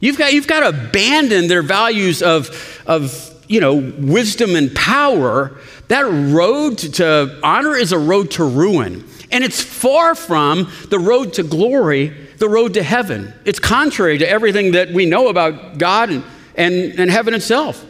You've 0.01 0.19
got, 0.19 0.33
you've 0.33 0.47
got 0.47 0.61
to 0.61 0.69
abandon 0.69 1.49
their 1.49 1.63
values 1.63 2.23
of, 2.23 2.83
of 2.87 3.35
you 3.49 3.61
know, 3.61 3.75
wisdom 3.75 4.55
and 4.55 4.75
power. 4.75 5.59
That 5.89 6.03
road 6.03 6.79
to 6.79 7.39
honor 7.43 7.75
is 7.75 7.93
a 7.93 7.99
road 7.99 8.31
to 8.33 8.45
ruin. 8.45 9.05
And 9.31 9.45
it's 9.45 9.63
far 9.63 10.15
from 10.15 10.71
the 10.89 10.99
road 10.99 11.35
to 11.35 11.43
glory, 11.43 12.09
the 12.39 12.49
road 12.49 12.75
to 12.75 12.83
heaven. 12.83 13.35
It's 13.45 13.59
contrary 13.59 14.19
to 14.19 14.29
everything 14.29 14.73
that 14.73 14.91
we 14.91 15.07
know 15.07 15.29
about 15.29 15.79
God 15.79 16.11
and, 16.11 16.25
and, 16.55 16.99
and 16.99 17.11
heaven 17.11 17.35
itself. 17.35 17.85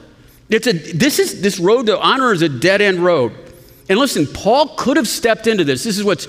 It's 0.49 0.67
a, 0.67 0.73
this, 0.73 1.19
is, 1.19 1.43
this 1.43 1.59
road 1.61 1.87
to 1.87 2.01
honor 2.01 2.33
is 2.33 2.43
a 2.43 2.49
dead 2.49 2.81
end 2.81 3.01
road. 3.01 3.33
And 3.89 3.99
listen, 3.99 4.27
Paul 4.27 4.69
could 4.77 4.97
have 4.97 5.09
stepped 5.09 5.47
into 5.47 5.65
this. 5.65 5.85
This 5.85 5.99
is 5.99 6.05
what's 6.05 6.27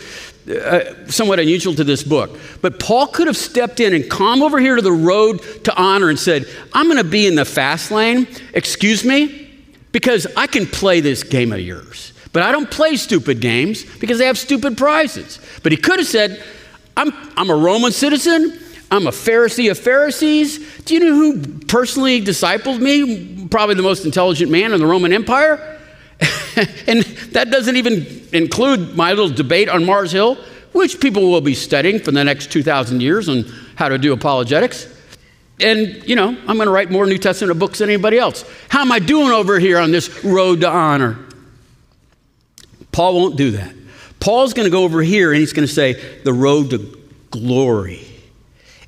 uh, 0.50 1.08
somewhat 1.08 1.40
unusual 1.40 1.76
to 1.76 1.84
this 1.84 2.04
book. 2.04 2.38
But 2.62 2.80
Paul 2.80 3.08
could 3.08 3.28
have 3.28 3.38
stepped 3.38 3.80
in 3.80 3.94
and 3.94 4.10
come 4.10 4.42
over 4.42 4.60
here 4.60 4.76
to 4.76 4.82
the 4.82 4.92
road 4.92 5.42
to 5.66 5.76
honor 5.76 6.10
and 6.10 6.18
said, 6.18 6.48
I'm 6.74 6.88
going 6.88 6.98
to 6.98 7.04
be 7.04 7.28
in 7.28 7.36
the 7.36 7.46
fast 7.46 7.92
lane. 7.92 8.28
Excuse 8.54 9.06
me? 9.06 9.48
Because 9.92 10.28
I 10.36 10.48
can 10.48 10.66
play 10.66 11.02
this 11.02 11.24
game 11.24 11.52
of 11.52 11.60
yours. 11.60 12.14
But 12.34 12.44
I 12.44 12.52
don't 12.52 12.70
play 12.70 12.96
stupid 12.96 13.42
games 13.42 13.84
because 14.00 14.20
they 14.20 14.26
have 14.26 14.38
stupid 14.38 14.78
prizes. 14.78 15.40
But 15.64 15.72
he 15.72 15.78
could 15.78 16.00
have 16.00 16.08
said, 16.08 16.44
I'm, 16.96 17.12
I'm 17.38 17.50
a 17.50 17.56
Roman 17.56 17.92
citizen. 17.92 18.60
I'm 18.92 19.08
a 19.08 19.12
Pharisee 19.12 19.70
of 19.70 19.78
Pharisees. 19.78 20.84
Do 20.84 20.96
you 20.96 21.00
know 21.00 21.14
who 21.14 21.60
personally 21.66 22.24
discipled 22.24 22.80
me? 22.80 23.48
Probably 23.48 23.76
the 23.76 23.84
most 23.84 24.06
intelligent 24.06 24.52
man 24.52 24.74
in 24.74 24.80
the 24.80 24.88
Roman 24.88 25.14
Empire. 25.14 25.79
and 26.88 27.04
that 27.32 27.50
doesn't 27.52 27.76
even 27.76 28.28
include 28.34 28.96
my 28.96 29.12
little 29.12 29.30
debate 29.30 29.70
on 29.70 29.86
Mars 29.86 30.12
Hill, 30.12 30.36
which 30.74 31.00
people 31.00 31.30
will 31.30 31.42
be 31.42 31.54
studying 31.54 32.00
for 32.00 32.12
the 32.12 32.24
next 32.24 32.52
2,000 32.52 33.02
years 33.02 33.30
on 33.30 33.46
how 33.76 33.90
to 33.90 33.98
do 33.98 34.14
apologetics. 34.14 34.88
And, 35.62 36.08
you 36.08 36.16
know, 36.16 36.30
I'm 36.30 36.56
going 36.56 36.68
to 36.68 36.72
write 36.72 36.90
more 36.90 37.06
New 37.06 37.18
Testament 37.18 37.60
books 37.60 37.80
than 37.80 37.90
anybody 37.90 38.18
else. 38.18 38.46
How 38.70 38.82
am 38.82 38.92
I 38.92 39.00
doing 39.00 39.32
over 39.32 39.60
here 39.60 39.78
on 39.78 39.92
this 39.92 40.24
road 40.24 40.62
to 40.62 40.70
honor? 40.70 41.18
Paul 42.92 43.16
won't 43.16 43.38
do 43.38 43.52
that. 43.52 43.76
Paul's 44.20 44.54
going 44.54 44.66
to 44.66 44.72
go 44.72 44.84
over 44.84 45.02
here 45.02 45.32
and 45.32 45.40
he's 45.40 45.54
going 45.54 45.68
to 45.68 45.74
say, 45.74 46.22
the 46.24 46.34
road 46.34 46.70
to 46.72 46.98
glory. 47.32 48.06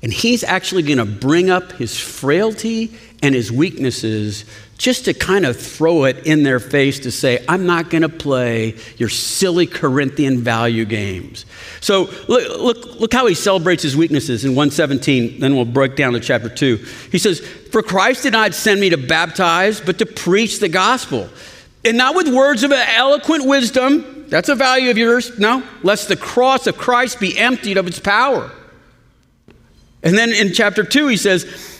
And 0.02 0.12
he's 0.12 0.42
actually 0.42 0.82
going 0.82 0.98
to 0.98 1.04
bring 1.04 1.50
up 1.50 1.72
his 1.72 1.98
frailty 1.98 2.96
and 3.22 3.34
his 3.34 3.52
weaknesses 3.52 4.44
just 4.82 5.04
to 5.04 5.14
kind 5.14 5.46
of 5.46 5.56
throw 5.56 6.06
it 6.06 6.26
in 6.26 6.42
their 6.42 6.58
face 6.58 6.98
to 6.98 7.12
say, 7.12 7.44
I'm 7.48 7.66
not 7.66 7.88
going 7.88 8.02
to 8.02 8.08
play 8.08 8.74
your 8.96 9.08
silly 9.08 9.64
Corinthian 9.64 10.40
value 10.40 10.84
games. 10.84 11.46
So 11.80 12.10
look, 12.26 12.58
look, 12.58 13.00
look 13.00 13.12
how 13.12 13.26
he 13.26 13.36
celebrates 13.36 13.84
his 13.84 13.96
weaknesses 13.96 14.44
in 14.44 14.56
117. 14.56 15.38
Then 15.38 15.54
we'll 15.54 15.66
break 15.66 15.94
down 15.94 16.14
to 16.14 16.20
chapter 16.20 16.48
2. 16.48 16.78
He 17.12 17.18
says, 17.18 17.38
For 17.38 17.80
Christ 17.80 18.24
did 18.24 18.32
not 18.32 18.54
send 18.54 18.80
me 18.80 18.90
to 18.90 18.96
baptize, 18.96 19.80
but 19.80 19.98
to 20.00 20.06
preach 20.06 20.58
the 20.58 20.68
gospel. 20.68 21.28
And 21.84 21.96
not 21.96 22.16
with 22.16 22.26
words 22.26 22.64
of 22.64 22.72
eloquent 22.72 23.46
wisdom. 23.46 24.26
That's 24.30 24.48
a 24.48 24.56
value 24.56 24.90
of 24.90 24.98
yours. 24.98 25.38
No, 25.38 25.62
lest 25.84 26.08
the 26.08 26.16
cross 26.16 26.66
of 26.66 26.76
Christ 26.76 27.20
be 27.20 27.38
emptied 27.38 27.76
of 27.76 27.86
its 27.86 28.00
power. 28.00 28.50
And 30.02 30.18
then 30.18 30.30
in 30.30 30.52
chapter 30.52 30.82
2, 30.82 31.06
he 31.06 31.16
says, 31.16 31.71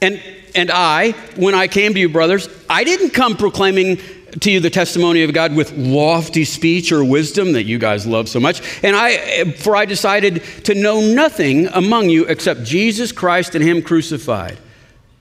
and, 0.00 0.22
and 0.54 0.70
I, 0.70 1.12
when 1.36 1.54
I 1.54 1.68
came 1.68 1.94
to 1.94 2.00
you, 2.00 2.08
brothers, 2.08 2.48
I 2.68 2.84
didn't 2.84 3.10
come 3.10 3.36
proclaiming 3.36 3.98
to 4.40 4.50
you 4.50 4.60
the 4.60 4.70
testimony 4.70 5.24
of 5.24 5.32
God 5.32 5.54
with 5.54 5.72
lofty 5.76 6.44
speech 6.44 6.92
or 6.92 7.02
wisdom 7.02 7.52
that 7.52 7.64
you 7.64 7.78
guys 7.78 8.06
love 8.06 8.28
so 8.28 8.38
much. 8.38 8.62
And 8.84 8.94
I, 8.94 9.52
for 9.52 9.74
I 9.74 9.86
decided 9.86 10.42
to 10.64 10.74
know 10.74 11.00
nothing 11.00 11.66
among 11.68 12.10
you 12.10 12.26
except 12.26 12.62
Jesus 12.62 13.10
Christ 13.10 13.54
and 13.54 13.64
Him 13.64 13.82
crucified. 13.82 14.58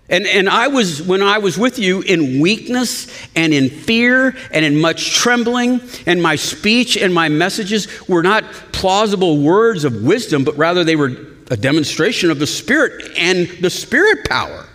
And, 0.09 0.25
and 0.25 0.47
I 0.47 0.67
was, 0.67 1.01
when 1.01 1.21
I 1.21 1.37
was 1.39 1.57
with 1.57 1.79
you 1.79 2.01
in 2.01 2.39
weakness 2.39 3.07
and 3.35 3.53
in 3.53 3.69
fear 3.69 4.35
and 4.51 4.63
in 4.63 4.79
much 4.79 5.11
trembling, 5.13 5.81
and 6.05 6.21
my 6.21 6.35
speech 6.37 6.95
and 6.95 7.13
my 7.13 7.27
messages 7.27 7.87
were 8.07 8.23
not 8.23 8.45
plausible 8.71 9.41
words 9.41 9.83
of 9.83 10.03
wisdom, 10.03 10.45
but 10.45 10.57
rather 10.57 10.85
they 10.85 10.95
were 10.95 11.09
a 11.49 11.57
demonstration 11.57 12.31
of 12.31 12.39
the 12.39 12.47
Spirit 12.47 13.11
and 13.17 13.47
the 13.61 13.69
Spirit 13.69 14.27
power. 14.27 14.65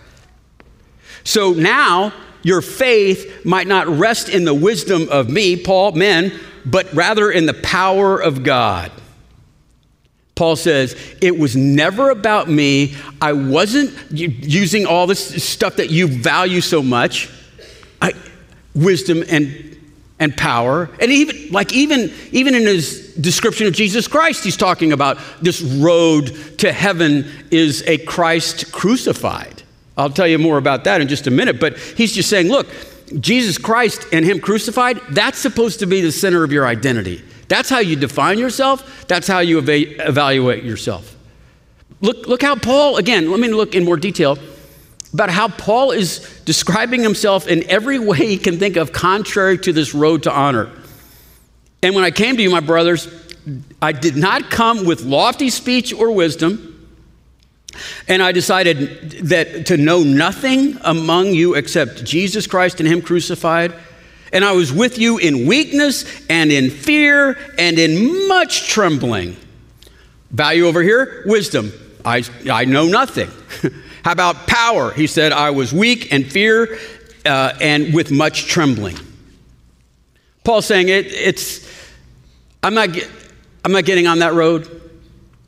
So 1.25 1.53
now 1.53 2.13
your 2.43 2.61
faith 2.61 3.45
might 3.45 3.67
not 3.67 3.87
rest 3.87 4.29
in 4.29 4.45
the 4.45 4.55
wisdom 4.55 5.09
of 5.11 5.29
me, 5.29 5.57
Paul, 5.57 5.93
men, 5.93 6.39
but 6.65 6.93
rather 6.93 7.31
in 7.31 7.47
the 7.47 7.55
power 7.55 8.21
of 8.21 8.43
God. 8.43 8.91
Paul 10.35 10.57
says, 10.57 10.97
It 11.21 11.39
was 11.39 11.55
never 11.55 12.11
about 12.11 12.49
me. 12.49 12.97
I 13.21 13.33
wasn't 13.33 13.95
using 14.11 14.87
all 14.87 15.07
this 15.07 15.45
stuff 15.45 15.77
that 15.77 15.91
you 15.91 16.09
value 16.09 16.61
so 16.61 16.83
much 16.83 17.29
I, 18.01 18.15
wisdom 18.75 19.23
and 19.29 19.72
and 20.23 20.37
power. 20.37 20.89
And 21.01 21.11
even 21.11 21.51
like 21.51 21.73
even 21.73 22.13
even 22.31 22.55
in 22.55 22.63
his 22.63 23.13
description 23.17 23.67
of 23.67 23.75
Jesus 23.75 24.07
Christ, 24.07 24.45
he's 24.45 24.57
talking 24.57 24.93
about 24.93 25.19
this 25.41 25.61
road 25.61 26.59
to 26.59 26.71
heaven 26.71 27.29
is 27.51 27.83
a 27.89 27.99
Christ 27.99 28.71
crucified. 28.71 29.65
I'll 29.99 30.11
tell 30.11 30.29
you 30.29 30.39
more 30.39 30.59
about 30.59 30.85
that 30.85 31.01
in 31.01 31.09
just 31.09 31.27
a 31.27 31.31
minute, 31.33 31.59
but 31.59 31.77
he's 31.77 32.13
just 32.13 32.31
saying, 32.31 32.47
look, 32.47 32.69
Jesus 33.19 33.59
Christ 33.59 34.07
and 34.13 34.25
him 34.25 34.41
crucified, 34.41 35.01
that's 35.11 35.39
supposed 35.39 35.81
to 35.81 35.87
be 35.87 36.01
the 36.01 36.13
center 36.13 36.45
of 36.45 36.53
your 36.53 36.67
identity. 36.67 37.21
That's 37.49 37.69
how 37.69 37.81
you 37.81 37.97
define 37.97 38.39
yourself, 38.39 39.05
that's 39.09 39.27
how 39.27 39.41
you 39.41 39.59
eva- 39.59 40.09
evaluate 40.09 40.63
yourself. 40.63 41.17
Look, 42.01 42.29
look 42.29 42.43
how 42.43 42.55
Paul, 42.55 42.97
again, 42.97 43.31
let 43.31 43.41
me 43.41 43.49
look 43.49 43.75
in 43.75 43.85
more 43.85 43.97
detail 43.97 44.39
about 45.13 45.31
how 45.31 45.49
Paul 45.49 45.91
is 45.91 46.41
describing 46.45 47.03
himself 47.03 47.47
in 47.47 47.69
every 47.69 47.99
way 47.99 48.17
he 48.17 48.39
can 48.39 48.59
think 48.59 48.77
of 48.77 48.93
contrary 48.93 49.59
to 49.59 49.73
this 49.73 49.95
road 49.95 50.23
to 50.23 50.33
honor. 50.33 50.71
And 51.83 51.95
when 51.95 52.05
I 52.05 52.11
came 52.11 52.37
to 52.37 52.43
you, 52.43 52.51
my 52.51 52.61
brothers, 52.61 53.09
I 53.81 53.93
did 53.93 54.17
not 54.17 54.51
come 54.51 54.85
with 54.85 55.03
lofty 55.03 55.51
speech 55.51 55.93
or 55.93 56.13
wisdom. 56.13 56.69
And 58.07 58.23
I 58.23 58.33
decided 58.33 59.11
that 59.29 59.67
to 59.67 59.77
know 59.77 60.03
nothing 60.03 60.79
among 60.83 61.29
you 61.29 61.55
except 61.55 62.05
Jesus 62.05 62.47
Christ 62.47 62.81
and 62.81 62.89
Him 62.89 63.03
crucified. 63.03 63.75
And 64.33 64.45
I 64.45 64.53
was 64.53 64.73
with 64.73 64.99
you 64.99 65.19
in 65.19 65.47
weakness 65.47 66.05
and 66.29 66.53
in 66.53 66.71
fear 66.71 67.39
and 67.59 67.79
in 67.79 68.29
much 68.29 68.69
trembling. 68.69 69.37
Value 70.31 70.67
over 70.67 70.83
here 70.83 71.23
wisdom. 71.27 71.73
I, 72.05 72.25
I 72.51 72.65
know 72.65 72.87
nothing. 72.87 73.31
How 74.05 74.13
about 74.13 74.47
power? 74.47 74.93
He 74.93 75.07
said, 75.07 75.33
I 75.33 75.51
was 75.51 75.73
weak 75.73 76.13
and 76.13 76.31
fear 76.31 76.79
uh, 77.25 77.53
and 77.61 77.95
with 77.95 78.11
much 78.11 78.47
trembling. 78.47 78.97
Paul's 80.45 80.67
saying 80.67 80.89
it, 80.89 81.07
it's, 81.07 81.69
I'm 82.63 82.75
not, 82.75 82.91
I'm 83.65 83.73
not 83.73 83.85
getting 83.85 84.07
on 84.07 84.19
that 84.21 84.35
road. 84.35 84.81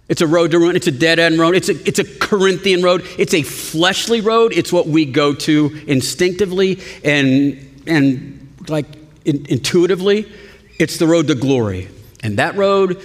It's 0.08 0.20
a 0.20 0.26
road 0.26 0.52
to 0.52 0.58
ruin. 0.58 0.76
It's 0.76 0.86
a 0.86 0.92
dead 0.92 1.18
end 1.18 1.38
road. 1.38 1.56
It's 1.56 1.68
a, 1.68 1.88
it's 1.88 1.98
a 1.98 2.04
Corinthian 2.04 2.82
road. 2.82 3.04
It's 3.18 3.34
a 3.34 3.42
fleshly 3.42 4.20
road. 4.20 4.52
It's 4.52 4.72
what 4.72 4.86
we 4.86 5.04
go 5.04 5.34
to 5.34 5.82
instinctively 5.86 6.80
and, 7.02 7.82
and 7.86 8.54
like 8.68 8.86
in, 9.24 9.46
intuitively. 9.46 10.30
It's 10.78 10.98
the 10.98 11.06
road 11.06 11.26
to 11.28 11.34
glory. 11.34 11.88
And 12.22 12.38
that 12.38 12.54
road 12.54 13.02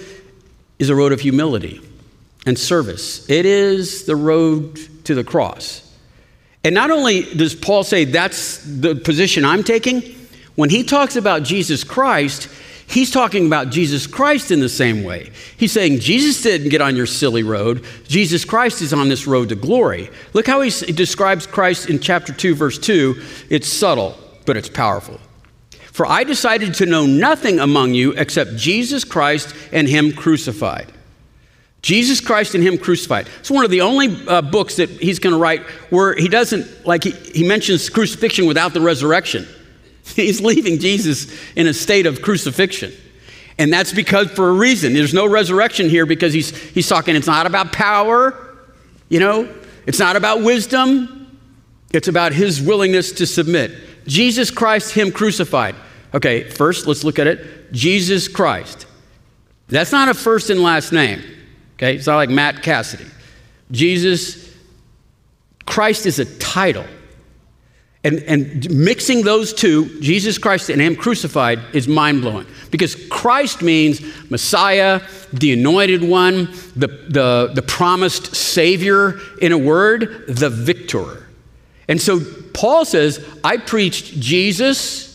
is 0.78 0.90
a 0.90 0.94
road 0.94 1.12
of 1.12 1.20
humility 1.20 1.80
and 2.46 2.58
service. 2.58 3.28
It 3.28 3.46
is 3.46 4.04
the 4.04 4.16
road 4.16 4.78
to 5.10 5.14
the 5.16 5.24
cross. 5.24 5.92
And 6.62 6.72
not 6.72 6.92
only 6.92 7.22
does 7.34 7.56
Paul 7.56 7.82
say 7.82 8.04
that's 8.04 8.58
the 8.64 8.94
position 8.94 9.44
I'm 9.44 9.64
taking, 9.64 10.02
when 10.54 10.70
he 10.70 10.84
talks 10.84 11.16
about 11.16 11.42
Jesus 11.42 11.82
Christ, 11.82 12.48
He's 12.86 13.10
talking 13.12 13.46
about 13.46 13.70
Jesus 13.70 14.08
Christ 14.08 14.50
in 14.50 14.58
the 14.58 14.68
same 14.68 15.04
way. 15.04 15.30
He's 15.56 15.70
saying 15.70 16.00
Jesus 16.00 16.42
didn't 16.42 16.70
get 16.70 16.80
on 16.80 16.96
your 16.96 17.06
silly 17.06 17.44
road. 17.44 17.84
Jesus 18.08 18.44
Christ 18.44 18.82
is 18.82 18.92
on 18.92 19.08
this 19.08 19.28
road 19.28 19.50
to 19.50 19.54
glory. 19.54 20.10
Look 20.32 20.48
how 20.48 20.60
he 20.60 20.70
describes 20.92 21.46
Christ 21.46 21.88
in 21.88 22.00
chapter 22.00 22.32
2, 22.32 22.56
verse 22.56 22.80
2. 22.80 23.14
It's 23.48 23.68
subtle, 23.68 24.18
but 24.44 24.56
it's 24.56 24.68
powerful. 24.68 25.20
For 25.92 26.04
I 26.04 26.24
decided 26.24 26.74
to 26.74 26.86
know 26.86 27.06
nothing 27.06 27.60
among 27.60 27.94
you 27.94 28.10
except 28.14 28.56
Jesus 28.56 29.04
Christ 29.04 29.54
and 29.70 29.88
Him 29.88 30.12
crucified. 30.12 30.92
Jesus 31.82 32.20
Christ 32.20 32.54
and 32.54 32.62
Him 32.62 32.78
crucified. 32.78 33.28
It's 33.38 33.50
one 33.50 33.64
of 33.64 33.70
the 33.70 33.80
only 33.80 34.26
uh, 34.26 34.42
books 34.42 34.76
that 34.76 34.90
he's 34.90 35.18
going 35.18 35.34
to 35.34 35.40
write 35.40 35.62
where 35.90 36.14
he 36.14 36.28
doesn't, 36.28 36.86
like, 36.86 37.04
he, 37.04 37.10
he 37.10 37.46
mentions 37.46 37.88
crucifixion 37.88 38.46
without 38.46 38.74
the 38.74 38.80
resurrection. 38.80 39.46
He's 40.16 40.40
leaving 40.40 40.78
Jesus 40.78 41.32
in 41.54 41.66
a 41.66 41.74
state 41.74 42.06
of 42.06 42.20
crucifixion. 42.20 42.92
And 43.58 43.72
that's 43.72 43.92
because 43.92 44.30
for 44.30 44.48
a 44.48 44.52
reason. 44.52 44.92
There's 44.92 45.14
no 45.14 45.28
resurrection 45.28 45.88
here 45.88 46.06
because 46.06 46.32
he's, 46.32 46.56
he's 46.70 46.88
talking, 46.88 47.14
it's 47.14 47.26
not 47.26 47.46
about 47.46 47.72
power, 47.72 48.56
you 49.08 49.20
know, 49.20 49.54
it's 49.86 49.98
not 49.98 50.16
about 50.16 50.42
wisdom, 50.42 51.38
it's 51.92 52.08
about 52.08 52.32
his 52.32 52.60
willingness 52.60 53.12
to 53.12 53.26
submit. 53.26 53.72
Jesus 54.06 54.50
Christ, 54.50 54.94
him 54.94 55.12
crucified. 55.12 55.76
Okay, 56.14 56.48
first 56.48 56.86
let's 56.86 57.04
look 57.04 57.18
at 57.18 57.26
it. 57.26 57.70
Jesus 57.72 58.28
Christ. 58.28 58.86
That's 59.68 59.92
not 59.92 60.08
a 60.08 60.14
first 60.14 60.50
and 60.50 60.62
last 60.62 60.90
name. 60.92 61.22
Okay, 61.80 61.96
it's 61.96 62.06
not 62.06 62.16
like 62.16 62.28
Matt 62.28 62.62
Cassidy. 62.62 63.06
Jesus 63.70 64.54
Christ 65.64 66.04
is 66.04 66.18
a 66.18 66.26
title. 66.36 66.84
And, 68.04 68.18
and 68.24 68.70
mixing 68.70 69.22
those 69.22 69.54
two, 69.54 69.98
Jesus 70.00 70.36
Christ 70.36 70.68
and 70.68 70.78
Him 70.78 70.94
crucified, 70.94 71.58
is 71.72 71.88
mind 71.88 72.20
blowing. 72.20 72.46
Because 72.70 72.96
Christ 73.08 73.62
means 73.62 74.02
Messiah, 74.30 75.00
the 75.32 75.54
anointed 75.54 76.02
one, 76.02 76.50
the, 76.76 76.88
the, 77.08 77.52
the 77.54 77.62
promised 77.62 78.36
Savior, 78.36 79.18
in 79.40 79.52
a 79.52 79.58
word, 79.58 80.26
the 80.28 80.50
victor. 80.50 81.28
And 81.88 81.98
so 81.98 82.20
Paul 82.52 82.84
says, 82.84 83.26
I 83.42 83.56
preached 83.56 84.20
Jesus, 84.20 85.09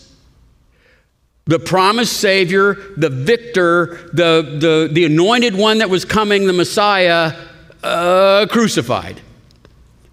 the 1.46 1.60
promised 1.60 2.18
Savior, 2.18 2.76
the 2.98 3.10
victor, 3.10 4.10
the, 4.14 4.58
the, 4.60 4.90
the 4.92 5.06
anointed 5.06 5.56
one 5.56 5.78
that 5.78 5.90
was 5.90 6.04
coming, 6.04 6.48
the 6.48 6.54
Messiah, 6.54 7.34
uh, 7.84 8.48
crucified. 8.50 9.22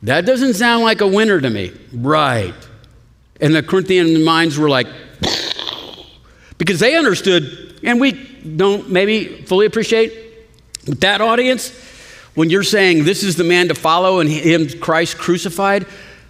That 0.02 0.26
doesn't 0.26 0.54
sound 0.54 0.82
like 0.82 1.00
a 1.00 1.06
winner 1.06 1.40
to 1.40 1.48
me. 1.48 1.72
Right. 1.92 2.54
And 3.40 3.54
the 3.54 3.62
Corinthian 3.62 4.24
minds 4.24 4.58
were 4.58 4.68
like, 4.68 4.88
because 6.58 6.80
they 6.80 6.96
understood, 6.96 7.80
and 7.82 7.98
we 7.98 8.12
don't 8.12 8.90
maybe 8.90 9.42
fully 9.44 9.64
appreciate, 9.64 10.12
that 10.84 11.20
audience, 11.22 11.70
when 12.34 12.50
you're 12.50 12.62
saying 12.62 13.04
this 13.04 13.22
is 13.22 13.36
the 13.36 13.44
man 13.44 13.68
to 13.68 13.74
follow 13.74 14.20
and 14.20 14.28
him, 14.28 14.68
Christ 14.80 15.16
crucified, 15.16 15.86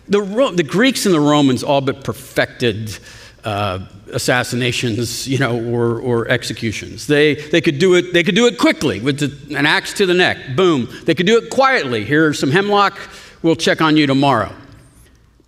the, 0.08 0.20
the 0.54 0.62
Greeks 0.62 1.06
and 1.06 1.14
the 1.14 1.20
Romans 1.20 1.62
all 1.62 1.80
but 1.80 2.04
perfected 2.04 2.98
uh, 3.44 3.86
assassinations, 4.12 5.26
you 5.26 5.38
know, 5.38 5.62
or, 5.72 6.00
or 6.00 6.28
executions. 6.28 7.06
They, 7.06 7.34
they, 7.34 7.60
could 7.60 7.78
do 7.78 7.94
it, 7.94 8.12
they 8.12 8.22
could 8.22 8.34
do 8.34 8.46
it 8.46 8.58
quickly 8.58 9.00
with 9.00 9.22
an 9.54 9.66
axe 9.66 9.92
to 9.94 10.06
the 10.06 10.14
neck, 10.14 10.56
boom. 10.56 10.88
They 11.04 11.14
could 11.14 11.26
do 11.26 11.38
it 11.38 11.50
quietly. 11.50 12.04
Here's 12.04 12.38
some 12.38 12.50
hemlock, 12.50 12.98
We'll 13.42 13.56
check 13.56 13.82
on 13.82 13.96
you 13.96 14.06
tomorrow. 14.06 14.54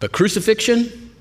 But 0.00 0.12
crucifixion, 0.12 1.12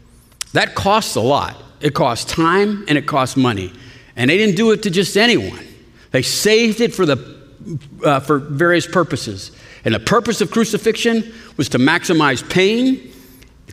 that 0.53 0.75
costs 0.75 1.15
a 1.15 1.21
lot. 1.21 1.55
It 1.81 1.93
costs 1.93 2.31
time 2.31 2.83
and 2.87 2.97
it 2.97 3.05
costs 3.05 3.37
money. 3.37 3.71
And 4.15 4.29
they 4.29 4.37
didn't 4.37 4.55
do 4.55 4.71
it 4.71 4.83
to 4.83 4.89
just 4.89 5.15
anyone. 5.15 5.65
They 6.11 6.21
saved 6.21 6.81
it 6.81 6.93
for, 6.93 7.05
the, 7.05 7.39
uh, 8.03 8.19
for 8.19 8.39
various 8.39 8.87
purposes. 8.87 9.51
And 9.85 9.93
the 9.93 9.99
purpose 9.99 10.41
of 10.41 10.51
crucifixion 10.51 11.33
was 11.57 11.69
to 11.69 11.77
maximize 11.77 12.47
pain, 12.49 13.11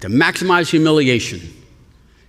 to 0.00 0.08
maximize 0.08 0.70
humiliation. 0.70 1.40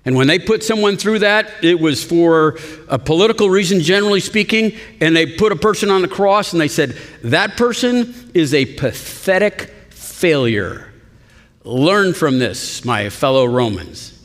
And 0.04 0.16
when 0.16 0.28
they 0.28 0.40
put 0.40 0.64
someone 0.64 0.98
through 0.98 1.20
that, 1.20 1.52
it 1.64 1.80
was 1.80 2.04
for 2.04 2.58
a 2.88 2.98
political 2.98 3.50
reason, 3.50 3.82
generally 3.82 4.20
speaking, 4.20 4.74
and 5.00 5.16
they 5.16 5.28
put 5.28 5.52
a 5.52 5.56
person 5.56 5.92
on 5.92 6.02
the 6.02 6.08
cross 6.08 6.54
and 6.54 6.62
they 6.62 6.68
said, 6.68 6.98
That 7.24 7.56
person 7.56 8.32
is 8.34 8.54
a 8.54 8.66
pathetic 8.66 9.70
failure. 9.92 10.92
Learn 11.64 12.14
from 12.14 12.40
this, 12.40 12.84
my 12.84 13.10
fellow 13.10 13.46
Romans. 13.46 14.18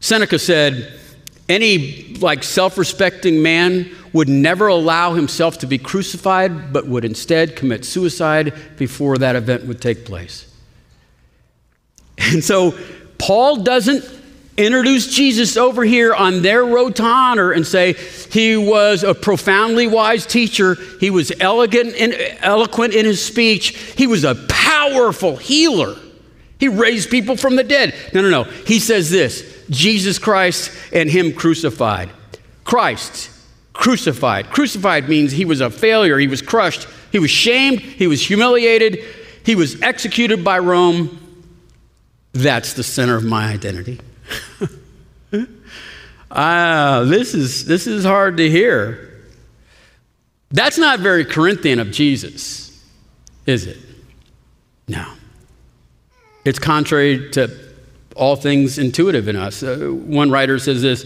Seneca 0.00 0.38
said, 0.38 1.00
any 1.48 2.14
like 2.20 2.42
self-respecting 2.42 3.42
man 3.42 3.90
would 4.12 4.28
never 4.28 4.68
allow 4.68 5.14
himself 5.14 5.58
to 5.58 5.66
be 5.66 5.78
crucified, 5.78 6.72
but 6.72 6.86
would 6.86 7.04
instead 7.04 7.56
commit 7.56 7.84
suicide 7.84 8.54
before 8.78 9.18
that 9.18 9.36
event 9.36 9.66
would 9.66 9.80
take 9.80 10.04
place. 10.04 10.50
And 12.16 12.42
so 12.42 12.78
Paul 13.18 13.62
doesn't 13.62 14.04
introduce 14.56 15.14
Jesus 15.14 15.56
over 15.56 15.84
here 15.84 16.14
on 16.14 16.42
their 16.42 16.64
road 16.64 16.96
to 16.96 17.02
honor 17.02 17.52
and 17.52 17.66
say 17.66 17.94
he 18.30 18.56
was 18.56 19.02
a 19.02 19.14
profoundly 19.14 19.86
wise 19.86 20.26
teacher, 20.26 20.76
he 21.00 21.10
was 21.10 21.32
elegant 21.40 21.94
and 21.96 22.14
eloquent 22.40 22.94
in 22.94 23.04
his 23.04 23.24
speech, 23.24 23.76
he 23.96 24.06
was 24.06 24.24
a 24.24 24.34
powerful 24.48 25.36
healer. 25.36 25.96
He 26.58 26.68
raised 26.68 27.10
people 27.10 27.36
from 27.36 27.56
the 27.56 27.64
dead. 27.64 27.94
No, 28.12 28.22
no, 28.22 28.30
no. 28.30 28.44
He 28.44 28.78
says 28.78 29.10
this 29.10 29.66
Jesus 29.70 30.18
Christ 30.18 30.70
and 30.92 31.10
him 31.10 31.32
crucified. 31.32 32.10
Christ 32.64 33.30
crucified. 33.72 34.50
Crucified 34.50 35.08
means 35.08 35.32
he 35.32 35.44
was 35.44 35.60
a 35.60 35.68
failure, 35.68 36.18
he 36.18 36.28
was 36.28 36.40
crushed, 36.40 36.86
he 37.12 37.18
was 37.18 37.30
shamed, 37.30 37.80
he 37.80 38.06
was 38.06 38.24
humiliated, 38.24 39.04
he 39.44 39.54
was 39.54 39.80
executed 39.82 40.44
by 40.44 40.58
Rome. 40.58 41.20
That's 42.32 42.72
the 42.72 42.82
center 42.82 43.16
of 43.16 43.24
my 43.24 43.52
identity. 43.52 44.00
ah, 46.30 47.04
this 47.06 47.34
is, 47.34 47.64
this 47.64 47.86
is 47.86 48.04
hard 48.04 48.36
to 48.38 48.50
hear. 48.50 49.22
That's 50.50 50.78
not 50.78 51.00
very 51.00 51.24
Corinthian 51.24 51.80
of 51.80 51.90
Jesus, 51.90 52.80
is 53.46 53.66
it? 53.66 53.78
No. 54.86 55.12
It's 56.44 56.58
contrary 56.58 57.30
to 57.30 57.50
all 58.14 58.36
things 58.36 58.78
intuitive 58.78 59.28
in 59.28 59.36
us. 59.36 59.62
Uh, 59.62 59.88
one 59.88 60.30
writer 60.30 60.58
says 60.58 60.82
this 60.82 61.04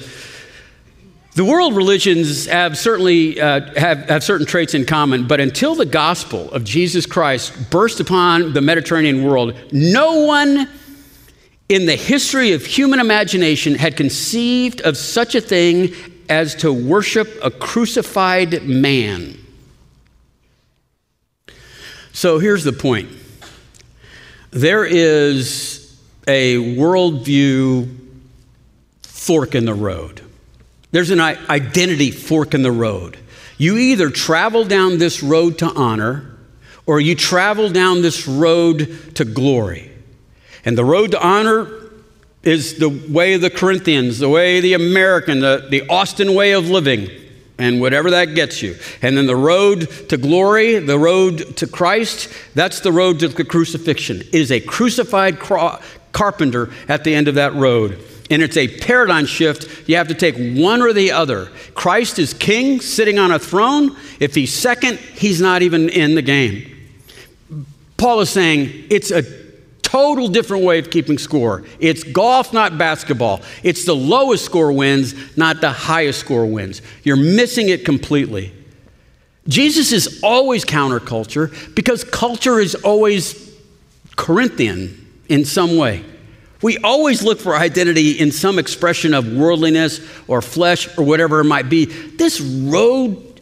The 1.35 1.45
world 1.45 1.77
religions 1.77 2.47
have 2.47 2.77
certainly 2.77 3.41
uh, 3.41 3.73
have, 3.79 4.09
have 4.09 4.25
certain 4.25 4.47
traits 4.47 4.75
in 4.75 4.85
common, 4.85 5.27
but 5.27 5.41
until 5.41 5.75
the 5.75 5.87
gospel 5.87 6.51
of 6.53 6.64
Jesus 6.64 7.07
Christ 7.07 7.71
burst 7.71 8.01
upon 8.01 8.53
the 8.53 8.61
Mediterranean 8.61 9.25
world, 9.25 9.55
no 9.73 10.25
one 10.25 10.69
in 11.68 11.87
the 11.87 11.96
history 11.96 12.52
of 12.52 12.64
human 12.64 12.98
imagination 12.98 13.74
had 13.74 13.96
conceived 13.96 14.81
of 14.81 14.96
such 14.96 15.35
a 15.35 15.40
thing 15.40 15.94
as 16.28 16.54
to 16.57 16.72
worship 16.72 17.28
a 17.42 17.50
crucified 17.50 18.62
man. 18.62 19.38
So 22.12 22.38
here's 22.38 22.64
the 22.64 22.72
point 22.72 23.11
there 24.50 24.85
is 24.85 26.00
a 26.26 26.57
worldview 26.76 27.96
fork 29.02 29.54
in 29.54 29.66
the 29.66 29.74
road, 29.74 30.22
there's 30.90 31.11
an 31.11 31.20
identity 31.20 32.11
fork 32.11 32.54
in 32.54 32.62
the 32.62 32.72
road. 32.72 33.18
You 33.61 33.76
either 33.76 34.09
travel 34.09 34.64
down 34.64 34.98
this 34.98 35.20
road 35.20 35.59
to 35.59 35.66
honor 35.66 36.38
or 36.87 37.00
you 37.00 37.16
travel 37.16 37.68
down 37.68 38.02
this 38.02 38.28
road 38.28 39.16
to 39.16 39.24
glory. 39.24 39.97
And 40.68 40.76
the 40.76 40.85
road 40.85 41.12
to 41.12 41.26
honor 41.26 41.66
is 42.42 42.76
the 42.76 42.90
way 42.90 43.33
of 43.33 43.40
the 43.40 43.48
Corinthians, 43.48 44.18
the 44.18 44.28
way 44.28 44.59
of 44.59 44.62
the 44.62 44.74
American, 44.74 45.40
the, 45.40 45.66
the 45.70 45.88
Austin 45.88 46.35
way 46.35 46.52
of 46.52 46.68
living, 46.68 47.09
and 47.57 47.81
whatever 47.81 48.11
that 48.11 48.35
gets 48.35 48.61
you. 48.61 48.76
And 49.00 49.16
then 49.16 49.24
the 49.24 49.35
road 49.35 49.88
to 50.11 50.18
glory, 50.18 50.78
the 50.78 50.98
road 50.98 51.57
to 51.57 51.66
Christ, 51.66 52.31
that's 52.54 52.81
the 52.81 52.92
road 52.92 53.20
to 53.20 53.28
the 53.28 53.44
crucifixion. 53.46 54.20
It 54.20 54.35
is 54.35 54.52
a 54.52 54.61
crucified 54.61 55.38
cro- 55.38 55.78
carpenter 56.12 56.70
at 56.87 57.02
the 57.02 57.14
end 57.14 57.28
of 57.28 57.37
that 57.37 57.54
road. 57.54 58.04
And 58.28 58.42
it's 58.42 58.59
a 58.59 58.68
paradigm 58.68 59.24
shift. 59.24 59.88
You 59.88 59.96
have 59.96 60.09
to 60.09 60.14
take 60.14 60.37
one 60.37 60.83
or 60.83 60.92
the 60.92 61.12
other. 61.12 61.46
Christ 61.74 62.18
is 62.18 62.35
king, 62.35 62.83
sitting 62.83 63.18
on 63.18 63.33
a 63.33 63.38
throne. 63.38 63.96
If 64.20 64.35
he's 64.35 64.52
second, 64.52 64.98
he's 64.98 65.40
not 65.40 65.62
even 65.62 65.88
in 65.88 66.14
the 66.14 66.20
game. 66.20 66.74
Paul 67.96 68.20
is 68.20 68.28
saying 68.28 68.85
it's 68.90 69.11
a 69.11 69.47
total 69.88 70.29
different 70.29 70.64
way 70.64 70.79
of 70.79 70.90
keeping 70.90 71.16
score. 71.16 71.64
It's 71.81 72.05
golf, 72.05 72.53
not 72.53 72.77
basketball. 72.77 73.40
It's 73.62 73.87
the 73.87 73.96
lowest 73.96 74.44
score 74.44 74.70
wins, 74.70 75.14
not 75.35 75.62
the 75.62 75.72
highest 75.72 76.20
score 76.20 76.44
wins. 76.44 76.83
You're 77.05 77.16
missing 77.16 77.70
it 77.70 77.87
completely. 77.87 78.53
Jesus 79.48 79.92
is 79.92 80.20
always 80.22 80.66
counterculture 80.66 81.74
because 81.74 82.05
culture 82.05 82.61
is 82.61 82.74
always 82.74 83.51
Corinthian 84.14 85.07
in 85.31 85.46
some 85.46 85.79
way. 85.79 86.05
We 86.61 86.77
always 86.79 87.22
look 87.22 87.40
for 87.40 87.57
identity 87.57 88.11
in 88.11 88.31
some 88.31 88.59
expression 88.59 89.14
of 89.14 89.33
worldliness 89.33 90.07
or 90.27 90.42
flesh 90.42 90.98
or 90.98 91.05
whatever 91.05 91.40
it 91.40 91.44
might 91.44 91.70
be. 91.70 91.87
This 91.87 92.42
road 92.42 93.40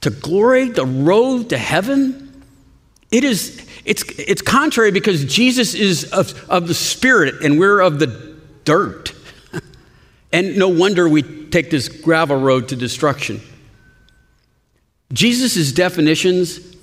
to 0.00 0.08
glory, 0.08 0.70
the 0.70 0.86
road 0.86 1.50
to 1.50 1.58
heaven, 1.58 2.42
it 3.10 3.22
is 3.22 3.67
it's, 3.88 4.04
it's 4.18 4.42
contrary 4.42 4.90
because 4.90 5.24
Jesus 5.24 5.72
is 5.72 6.12
of, 6.12 6.48
of 6.50 6.68
the 6.68 6.74
spirit 6.74 7.42
and 7.42 7.58
we're 7.58 7.80
of 7.80 7.98
the 7.98 8.36
dirt. 8.64 9.14
and 10.32 10.58
no 10.58 10.68
wonder 10.68 11.08
we 11.08 11.22
take 11.22 11.70
this 11.70 11.88
gravel 11.88 12.38
road 12.38 12.68
to 12.68 12.76
destruction. 12.76 13.40
Jesus' 15.10 15.72
definitions, 15.72 16.76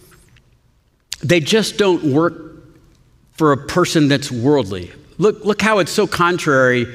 they 1.22 1.40
just 1.40 1.78
don't 1.78 2.12
work 2.12 2.34
for 3.34 3.52
a 3.52 3.58
person 3.58 4.08
that's 4.08 4.32
worldly. 4.32 4.92
Look, 5.20 5.46
look 5.46 5.62
how 5.62 5.78
it's 5.78 5.92
so 5.92 6.08
contrary 6.08 6.88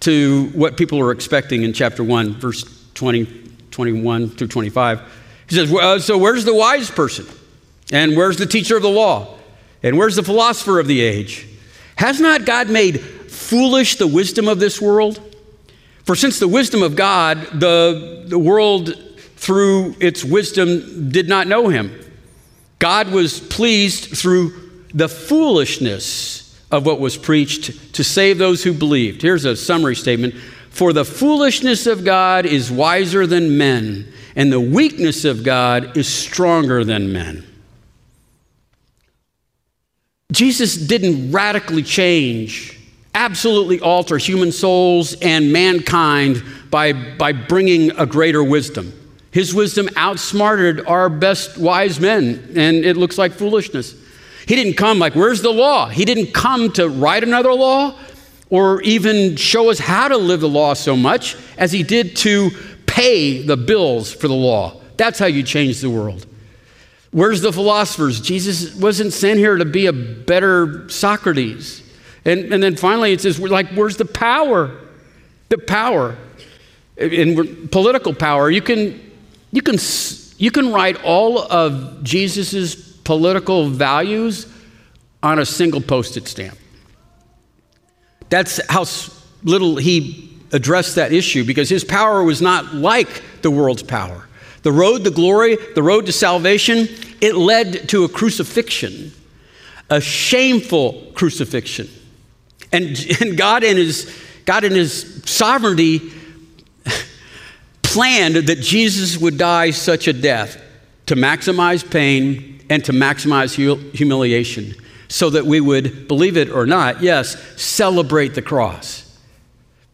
to 0.00 0.46
what 0.54 0.78
people 0.78 0.98
are 1.00 1.12
expecting 1.12 1.62
in 1.62 1.74
chapter 1.74 2.02
1, 2.02 2.36
verse 2.36 2.64
20, 2.94 3.26
21 3.70 4.30
through 4.30 4.48
25. 4.48 5.02
He 5.46 5.54
says, 5.54 5.70
well, 5.70 6.00
So 6.00 6.16
where's 6.16 6.46
the 6.46 6.54
wise 6.54 6.90
person? 6.90 7.26
And 7.92 8.16
where's 8.16 8.38
the 8.38 8.46
teacher 8.46 8.74
of 8.74 8.82
the 8.82 8.88
law? 8.88 9.37
And 9.82 9.96
where's 9.96 10.16
the 10.16 10.22
philosopher 10.22 10.78
of 10.78 10.86
the 10.86 11.00
age? 11.00 11.46
Has 11.96 12.20
not 12.20 12.44
God 12.44 12.70
made 12.70 13.00
foolish 13.00 13.96
the 13.96 14.06
wisdom 14.06 14.48
of 14.48 14.58
this 14.58 14.80
world? 14.80 15.20
For 16.04 16.14
since 16.16 16.38
the 16.38 16.48
wisdom 16.48 16.82
of 16.82 16.96
God, 16.96 17.60
the, 17.60 18.24
the 18.26 18.38
world 18.38 18.94
through 19.36 19.94
its 20.00 20.24
wisdom 20.24 21.10
did 21.10 21.28
not 21.28 21.46
know 21.46 21.68
him, 21.68 21.92
God 22.78 23.10
was 23.10 23.40
pleased 23.40 24.16
through 24.16 24.84
the 24.94 25.08
foolishness 25.08 26.44
of 26.70 26.86
what 26.86 27.00
was 27.00 27.16
preached 27.16 27.94
to 27.94 28.04
save 28.04 28.38
those 28.38 28.62
who 28.62 28.72
believed. 28.72 29.22
Here's 29.22 29.44
a 29.44 29.56
summary 29.56 29.96
statement 29.96 30.34
For 30.70 30.92
the 30.92 31.04
foolishness 31.04 31.86
of 31.86 32.04
God 32.04 32.46
is 32.46 32.70
wiser 32.70 33.26
than 33.26 33.58
men, 33.58 34.12
and 34.36 34.52
the 34.52 34.60
weakness 34.60 35.24
of 35.24 35.42
God 35.42 35.96
is 35.96 36.08
stronger 36.08 36.84
than 36.84 37.12
men. 37.12 37.44
Jesus 40.32 40.76
didn't 40.76 41.32
radically 41.32 41.82
change, 41.82 42.78
absolutely 43.14 43.80
alter 43.80 44.18
human 44.18 44.52
souls 44.52 45.14
and 45.22 45.50
mankind 45.50 46.42
by, 46.70 46.92
by 46.92 47.32
bringing 47.32 47.92
a 47.92 48.04
greater 48.04 48.44
wisdom. 48.44 48.92
His 49.30 49.54
wisdom 49.54 49.88
outsmarted 49.96 50.86
our 50.86 51.08
best 51.08 51.56
wise 51.56 51.98
men, 51.98 52.52
and 52.54 52.84
it 52.84 52.98
looks 52.98 53.16
like 53.16 53.32
foolishness. 53.32 53.94
He 54.46 54.54
didn't 54.54 54.74
come 54.74 54.98
like, 54.98 55.14
where's 55.14 55.40
the 55.40 55.50
law? 55.50 55.88
He 55.88 56.04
didn't 56.04 56.34
come 56.34 56.72
to 56.72 56.90
write 56.90 57.22
another 57.22 57.54
law 57.54 57.98
or 58.50 58.82
even 58.82 59.36
show 59.36 59.70
us 59.70 59.78
how 59.78 60.08
to 60.08 60.18
live 60.18 60.40
the 60.40 60.48
law 60.48 60.74
so 60.74 60.94
much 60.94 61.36
as 61.56 61.72
he 61.72 61.82
did 61.82 62.16
to 62.16 62.50
pay 62.84 63.40
the 63.40 63.56
bills 63.56 64.12
for 64.12 64.28
the 64.28 64.34
law. 64.34 64.78
That's 64.98 65.18
how 65.18 65.26
you 65.26 65.42
change 65.42 65.80
the 65.80 65.88
world. 65.88 66.26
Where's 67.10 67.40
the 67.40 67.52
philosophers? 67.52 68.20
Jesus 68.20 68.74
wasn't 68.74 69.12
sent 69.12 69.38
here 69.38 69.56
to 69.56 69.64
be 69.64 69.86
a 69.86 69.92
better 69.92 70.88
Socrates. 70.88 71.82
And, 72.24 72.52
and 72.52 72.62
then 72.62 72.76
finally 72.76 73.12
it 73.12 73.20
says, 73.20 73.40
like, 73.40 73.68
where's 73.70 73.96
the 73.96 74.04
power? 74.04 74.76
The 75.48 75.58
power. 75.58 76.16
In 76.96 77.68
political 77.68 78.12
power, 78.12 78.50
you 78.50 78.60
can, 78.60 79.00
you 79.52 79.62
can, 79.62 79.76
you 80.36 80.50
can 80.50 80.72
write 80.72 81.02
all 81.02 81.40
of 81.50 82.02
Jesus' 82.02 82.74
political 82.74 83.68
values 83.68 84.52
on 85.22 85.38
a 85.38 85.46
single 85.46 85.80
post 85.80 86.16
it 86.16 86.28
stamp. 86.28 86.58
That's 88.28 88.60
how 88.70 88.84
little 89.42 89.76
he 89.76 90.38
addressed 90.52 90.96
that 90.96 91.12
issue 91.12 91.44
because 91.44 91.70
his 91.70 91.84
power 91.84 92.22
was 92.22 92.42
not 92.42 92.74
like 92.74 93.22
the 93.42 93.50
world's 93.50 93.82
power. 93.82 94.27
The 94.62 94.72
road 94.72 95.04
to 95.04 95.10
glory, 95.10 95.56
the 95.74 95.82
road 95.82 96.06
to 96.06 96.12
salvation, 96.12 96.88
it 97.20 97.34
led 97.34 97.88
to 97.90 98.04
a 98.04 98.08
crucifixion, 98.08 99.12
a 99.90 100.00
shameful 100.00 101.12
crucifixion. 101.14 101.88
And, 102.72 102.98
and 103.20 103.36
God, 103.36 103.64
in 103.64 103.76
his, 103.76 104.12
God, 104.48 104.64
in 104.64 104.72
His 104.72 105.22
sovereignty, 105.26 106.10
planned 107.82 108.36
that 108.36 108.60
Jesus 108.60 109.18
would 109.18 109.36
die 109.36 109.70
such 109.70 110.08
a 110.08 110.12
death 110.14 110.58
to 111.04 111.14
maximize 111.14 111.88
pain 111.88 112.60
and 112.70 112.82
to 112.84 112.92
maximize 112.92 113.54
humiliation 113.94 114.74
so 115.08 115.28
that 115.30 115.44
we 115.44 115.60
would, 115.60 116.08
believe 116.08 116.36
it 116.36 116.50
or 116.50 116.64
not, 116.64 117.02
yes, 117.02 117.36
celebrate 117.60 118.34
the 118.34 118.40
cross. 118.40 119.18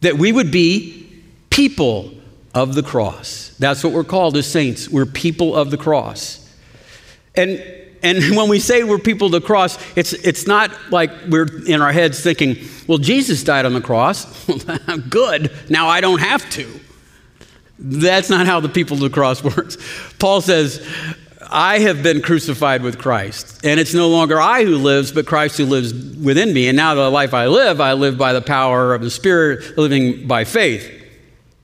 That 0.02 0.18
we 0.18 0.30
would 0.30 0.50
be 0.50 1.22
people 1.50 2.12
of 2.54 2.74
the 2.74 2.82
cross. 2.82 3.54
That's 3.58 3.82
what 3.82 3.92
we're 3.92 4.04
called 4.04 4.36
as 4.36 4.46
saints. 4.46 4.88
We're 4.88 5.06
people 5.06 5.54
of 5.54 5.70
the 5.70 5.76
cross. 5.76 6.40
And 7.34 7.62
and 8.04 8.18
when 8.36 8.48
we 8.48 8.60
say 8.60 8.84
we're 8.84 8.98
people 8.98 9.26
of 9.26 9.32
the 9.32 9.40
cross, 9.40 9.78
it's, 9.96 10.12
it's 10.12 10.46
not 10.46 10.70
like 10.90 11.10
we're 11.28 11.48
in 11.66 11.80
our 11.80 11.90
heads 11.90 12.20
thinking, 12.20 12.58
well, 12.86 12.98
Jesus 12.98 13.42
died 13.42 13.64
on 13.64 13.72
the 13.72 13.80
cross. 13.80 14.46
Good. 15.08 15.50
Now 15.70 15.88
I 15.88 16.00
don't 16.00 16.20
have 16.20 16.48
to. 16.50 16.80
That's 17.78 18.30
not 18.30 18.46
how 18.46 18.60
the 18.60 18.68
people 18.68 18.94
of 18.94 19.00
the 19.00 19.10
cross 19.10 19.42
works. 19.56 19.76
Paul 20.18 20.42
says, 20.42 20.86
I 21.50 21.80
have 21.80 22.02
been 22.02 22.20
crucified 22.20 22.82
with 22.82 22.98
Christ, 22.98 23.64
and 23.64 23.78
it's 23.78 23.94
no 23.94 24.08
longer 24.08 24.40
I 24.40 24.64
who 24.64 24.76
lives, 24.76 25.12
but 25.12 25.26
Christ 25.26 25.58
who 25.58 25.66
lives 25.66 25.92
within 25.92 26.52
me. 26.52 26.68
And 26.68 26.76
now 26.76 26.94
the 26.94 27.10
life 27.10 27.32
I 27.32 27.46
live, 27.46 27.80
I 27.80 27.92
live 27.92 28.18
by 28.18 28.32
the 28.32 28.40
power 28.40 28.94
of 28.94 29.02
the 29.02 29.10
Spirit, 29.10 29.78
living 29.78 30.26
by 30.26 30.44
faith. 30.44 31.03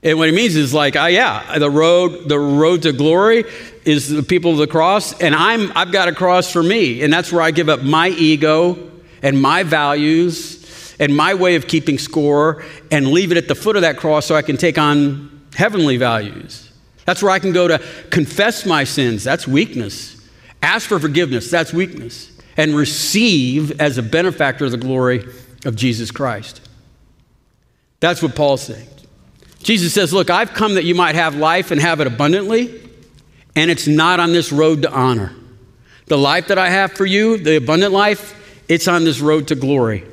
And 0.03 0.17
what 0.17 0.29
he 0.29 0.35
means 0.35 0.55
is 0.55 0.73
like, 0.73 0.95
uh, 0.95 1.05
yeah, 1.05 1.59
the 1.59 1.69
road, 1.69 2.27
the 2.27 2.39
road 2.39 2.81
to 2.83 2.91
glory 2.91 3.43
is 3.85 4.09
the 4.09 4.23
people 4.23 4.51
of 4.51 4.57
the 4.57 4.67
cross, 4.67 5.19
and 5.21 5.35
I'm, 5.35 5.71
I've 5.75 5.91
got 5.91 6.07
a 6.07 6.13
cross 6.13 6.51
for 6.51 6.63
me, 6.63 7.03
and 7.03 7.13
that's 7.13 7.31
where 7.31 7.41
I 7.41 7.51
give 7.51 7.69
up 7.69 7.83
my 7.83 8.09
ego 8.09 8.91
and 9.21 9.39
my 9.39 9.61
values 9.63 10.95
and 10.99 11.15
my 11.15 11.33
way 11.33 11.55
of 11.55 11.67
keeping 11.67 11.97
score 11.97 12.63
and 12.89 13.07
leave 13.07 13.31
it 13.31 13.37
at 13.37 13.47
the 13.47 13.55
foot 13.55 13.75
of 13.75 13.83
that 13.83 13.97
cross 13.97 14.25
so 14.25 14.35
I 14.35 14.41
can 14.41 14.57
take 14.57 14.77
on 14.77 15.47
heavenly 15.55 15.97
values. 15.97 16.71
That's 17.05 17.21
where 17.21 17.31
I 17.31 17.39
can 17.39 17.53
go 17.53 17.67
to 17.67 17.79
confess 18.09 18.65
my 18.65 18.83
sins. 18.83 19.23
That's 19.23 19.47
weakness. 19.47 20.17
Ask 20.61 20.87
for 20.87 20.99
forgiveness. 20.99 21.49
That's 21.49 21.73
weakness. 21.73 22.31
And 22.57 22.75
receive 22.75 23.79
as 23.81 23.97
a 23.97 24.03
benefactor 24.03 24.69
the 24.69 24.77
glory 24.77 25.25
of 25.65 25.75
Jesus 25.75 26.11
Christ. 26.11 26.61
That's 27.99 28.21
what 28.21 28.35
Paul's 28.35 28.63
saying. 28.63 28.87
Jesus 29.63 29.93
says, 29.93 30.13
Look, 30.13 30.29
I've 30.29 30.53
come 30.53 30.75
that 30.75 30.85
you 30.85 30.95
might 30.95 31.15
have 31.15 31.35
life 31.35 31.71
and 31.71 31.79
have 31.79 31.99
it 31.99 32.07
abundantly, 32.07 32.89
and 33.55 33.69
it's 33.69 33.87
not 33.87 34.19
on 34.19 34.33
this 34.33 34.51
road 34.51 34.83
to 34.83 34.91
honor. 34.91 35.33
The 36.07 36.17
life 36.17 36.47
that 36.47 36.57
I 36.57 36.69
have 36.69 36.93
for 36.93 37.05
you, 37.05 37.37
the 37.37 37.57
abundant 37.57 37.93
life, 37.93 38.37
it's 38.67 38.87
on 38.87 39.03
this 39.03 39.19
road 39.19 39.47
to 39.49 39.55
glory. 39.55 40.05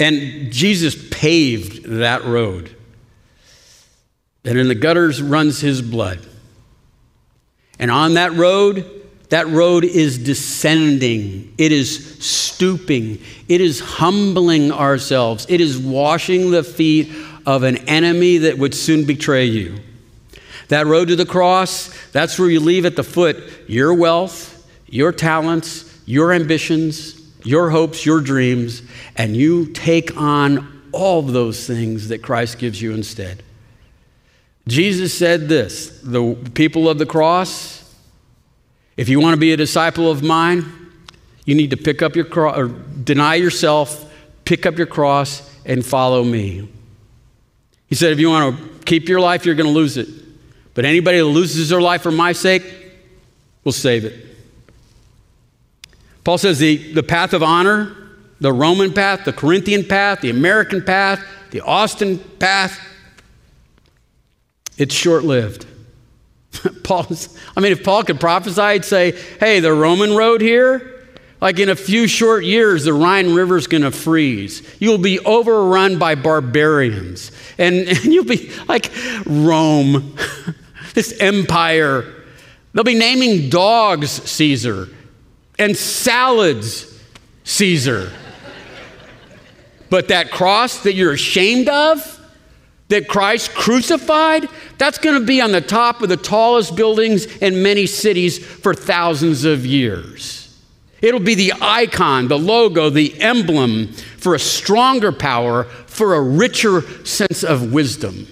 And 0.00 0.52
Jesus 0.52 0.96
paved 1.10 1.84
that 1.84 2.24
road. 2.24 2.74
And 4.44 4.58
in 4.58 4.68
the 4.68 4.74
gutters 4.74 5.22
runs 5.22 5.60
his 5.60 5.80
blood. 5.80 6.20
And 7.78 7.90
on 7.90 8.14
that 8.14 8.32
road, 8.34 9.02
that 9.30 9.48
road 9.48 9.84
is 9.84 10.18
descending, 10.18 11.52
it 11.58 11.72
is 11.72 12.24
stooping, 12.24 13.20
it 13.48 13.60
is 13.60 13.80
humbling 13.80 14.70
ourselves, 14.70 15.46
it 15.48 15.60
is 15.60 15.78
washing 15.78 16.50
the 16.50 16.62
feet 16.62 17.10
of 17.46 17.62
an 17.62 17.76
enemy 17.88 18.38
that 18.38 18.58
would 18.58 18.74
soon 18.74 19.04
betray 19.04 19.44
you. 19.44 19.78
That 20.68 20.86
road 20.86 21.08
to 21.08 21.16
the 21.16 21.26
cross, 21.26 21.94
that's 22.12 22.38
where 22.38 22.48
you 22.48 22.60
leave 22.60 22.86
at 22.86 22.96
the 22.96 23.04
foot 23.04 23.36
your 23.66 23.94
wealth, 23.94 24.66
your 24.88 25.12
talents, 25.12 26.00
your 26.06 26.32
ambitions, 26.32 27.20
your 27.44 27.70
hopes, 27.70 28.06
your 28.06 28.20
dreams, 28.20 28.82
and 29.16 29.36
you 29.36 29.66
take 29.66 30.16
on 30.16 30.82
all 30.92 31.22
those 31.22 31.66
things 31.66 32.08
that 32.08 32.22
Christ 32.22 32.58
gives 32.58 32.80
you 32.80 32.92
instead. 32.92 33.42
Jesus 34.66 35.16
said 35.16 35.48
this 35.48 36.00
the 36.02 36.34
people 36.54 36.88
of 36.88 36.98
the 36.98 37.06
cross, 37.06 37.82
if 38.96 39.08
you 39.08 39.20
want 39.20 39.34
to 39.34 39.40
be 39.40 39.52
a 39.52 39.56
disciple 39.56 40.10
of 40.10 40.22
mine, 40.22 40.64
you 41.44 41.54
need 41.54 41.70
to 41.70 41.76
pick 41.76 42.00
up 42.00 42.16
your 42.16 42.24
cross, 42.24 42.56
or 42.56 42.68
deny 42.68 43.34
yourself, 43.34 44.10
pick 44.44 44.64
up 44.64 44.78
your 44.78 44.86
cross, 44.86 45.50
and 45.66 45.84
follow 45.84 46.24
me. 46.24 46.68
He 47.88 47.94
said, 47.94 48.12
if 48.12 48.18
you 48.18 48.28
want 48.28 48.58
to 48.58 48.78
keep 48.84 49.08
your 49.08 49.20
life, 49.20 49.44
you're 49.44 49.54
going 49.54 49.68
to 49.68 49.72
lose 49.72 49.96
it. 49.96 50.08
But 50.74 50.84
anybody 50.84 51.18
that 51.18 51.24
loses 51.24 51.68
their 51.68 51.80
life 51.80 52.02
for 52.02 52.10
my 52.10 52.32
sake 52.32 52.64
will 53.62 53.72
save 53.72 54.04
it. 54.04 54.26
Paul 56.24 56.38
says 56.38 56.58
the, 56.58 56.92
the 56.92 57.02
path 57.02 57.32
of 57.32 57.42
honor, 57.42 57.94
the 58.40 58.52
Roman 58.52 58.92
path, 58.92 59.24
the 59.24 59.32
Corinthian 59.32 59.84
path, 59.84 60.20
the 60.20 60.30
American 60.30 60.82
path, 60.82 61.24
the 61.50 61.60
Austin 61.60 62.18
path, 62.18 62.80
it's 64.76 64.94
short 64.94 65.22
lived. 65.24 65.66
Paul, 66.84 67.06
I 67.56 67.60
mean, 67.60 67.72
if 67.72 67.84
Paul 67.84 68.02
could 68.02 68.18
prophesy, 68.18 68.72
he'd 68.72 68.84
say, 68.84 69.12
hey, 69.38 69.60
the 69.60 69.72
Roman 69.72 70.16
road 70.16 70.40
here, 70.40 71.06
like 71.40 71.58
in 71.58 71.68
a 71.68 71.76
few 71.76 72.06
short 72.06 72.44
years, 72.44 72.84
the 72.84 72.92
Rhine 72.92 73.34
River's 73.34 73.66
going 73.66 73.82
to 73.82 73.90
freeze. 73.90 74.62
You'll 74.80 74.98
be 74.98 75.20
overrun 75.20 75.98
by 75.98 76.14
barbarians. 76.14 77.30
And, 77.58 77.76
and 77.88 78.04
you'll 78.04 78.24
be 78.24 78.50
like 78.68 78.90
Rome, 79.26 80.16
this 80.94 81.18
empire. 81.20 82.04
They'll 82.72 82.84
be 82.84 82.94
naming 82.94 83.50
dogs 83.50 84.10
Caesar 84.10 84.88
and 85.58 85.76
salads 85.76 86.90
Caesar. 87.44 88.10
but 89.90 90.08
that 90.08 90.30
cross 90.30 90.82
that 90.82 90.94
you're 90.94 91.12
ashamed 91.12 91.68
of, 91.68 92.20
that 92.88 93.06
Christ 93.08 93.54
crucified, 93.54 94.48
that's 94.78 94.98
going 94.98 95.18
to 95.18 95.24
be 95.24 95.40
on 95.40 95.52
the 95.52 95.60
top 95.60 96.02
of 96.02 96.08
the 96.08 96.16
tallest 96.16 96.74
buildings 96.74 97.26
in 97.36 97.62
many 97.62 97.86
cities 97.86 98.44
for 98.44 98.74
thousands 98.74 99.44
of 99.44 99.64
years. 99.64 100.43
It'll 101.04 101.20
be 101.20 101.34
the 101.34 101.52
icon, 101.60 102.28
the 102.28 102.38
logo, 102.38 102.88
the 102.88 103.20
emblem 103.20 103.88
for 103.88 104.34
a 104.34 104.38
stronger 104.38 105.12
power, 105.12 105.64
for 105.64 106.14
a 106.14 106.22
richer 106.22 106.80
sense 107.04 107.44
of 107.44 107.74
wisdom. 107.74 108.26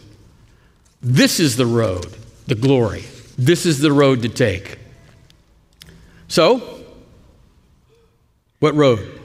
This 1.03 1.39
is 1.39 1.57
the 1.57 1.67
road, 1.67 2.07
the 2.47 2.55
glory. 2.55 3.05
This 3.37 3.67
is 3.67 3.81
the 3.81 3.93
road 3.93 4.23
to 4.23 4.31
take. 4.31 4.79
So, 6.29 6.83
what 8.61 8.75
road? 8.75 9.21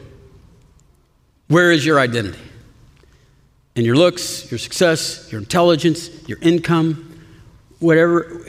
Where 1.47 1.71
is 1.71 1.85
your 1.85 2.01
identity? 2.01 2.37
In 3.75 3.85
your 3.85 3.95
looks, 3.95 4.51
your 4.51 4.57
success, 4.57 5.31
your 5.31 5.39
intelligence, 5.39 6.09
your 6.27 6.39
income, 6.41 7.21
whatever. 7.79 8.45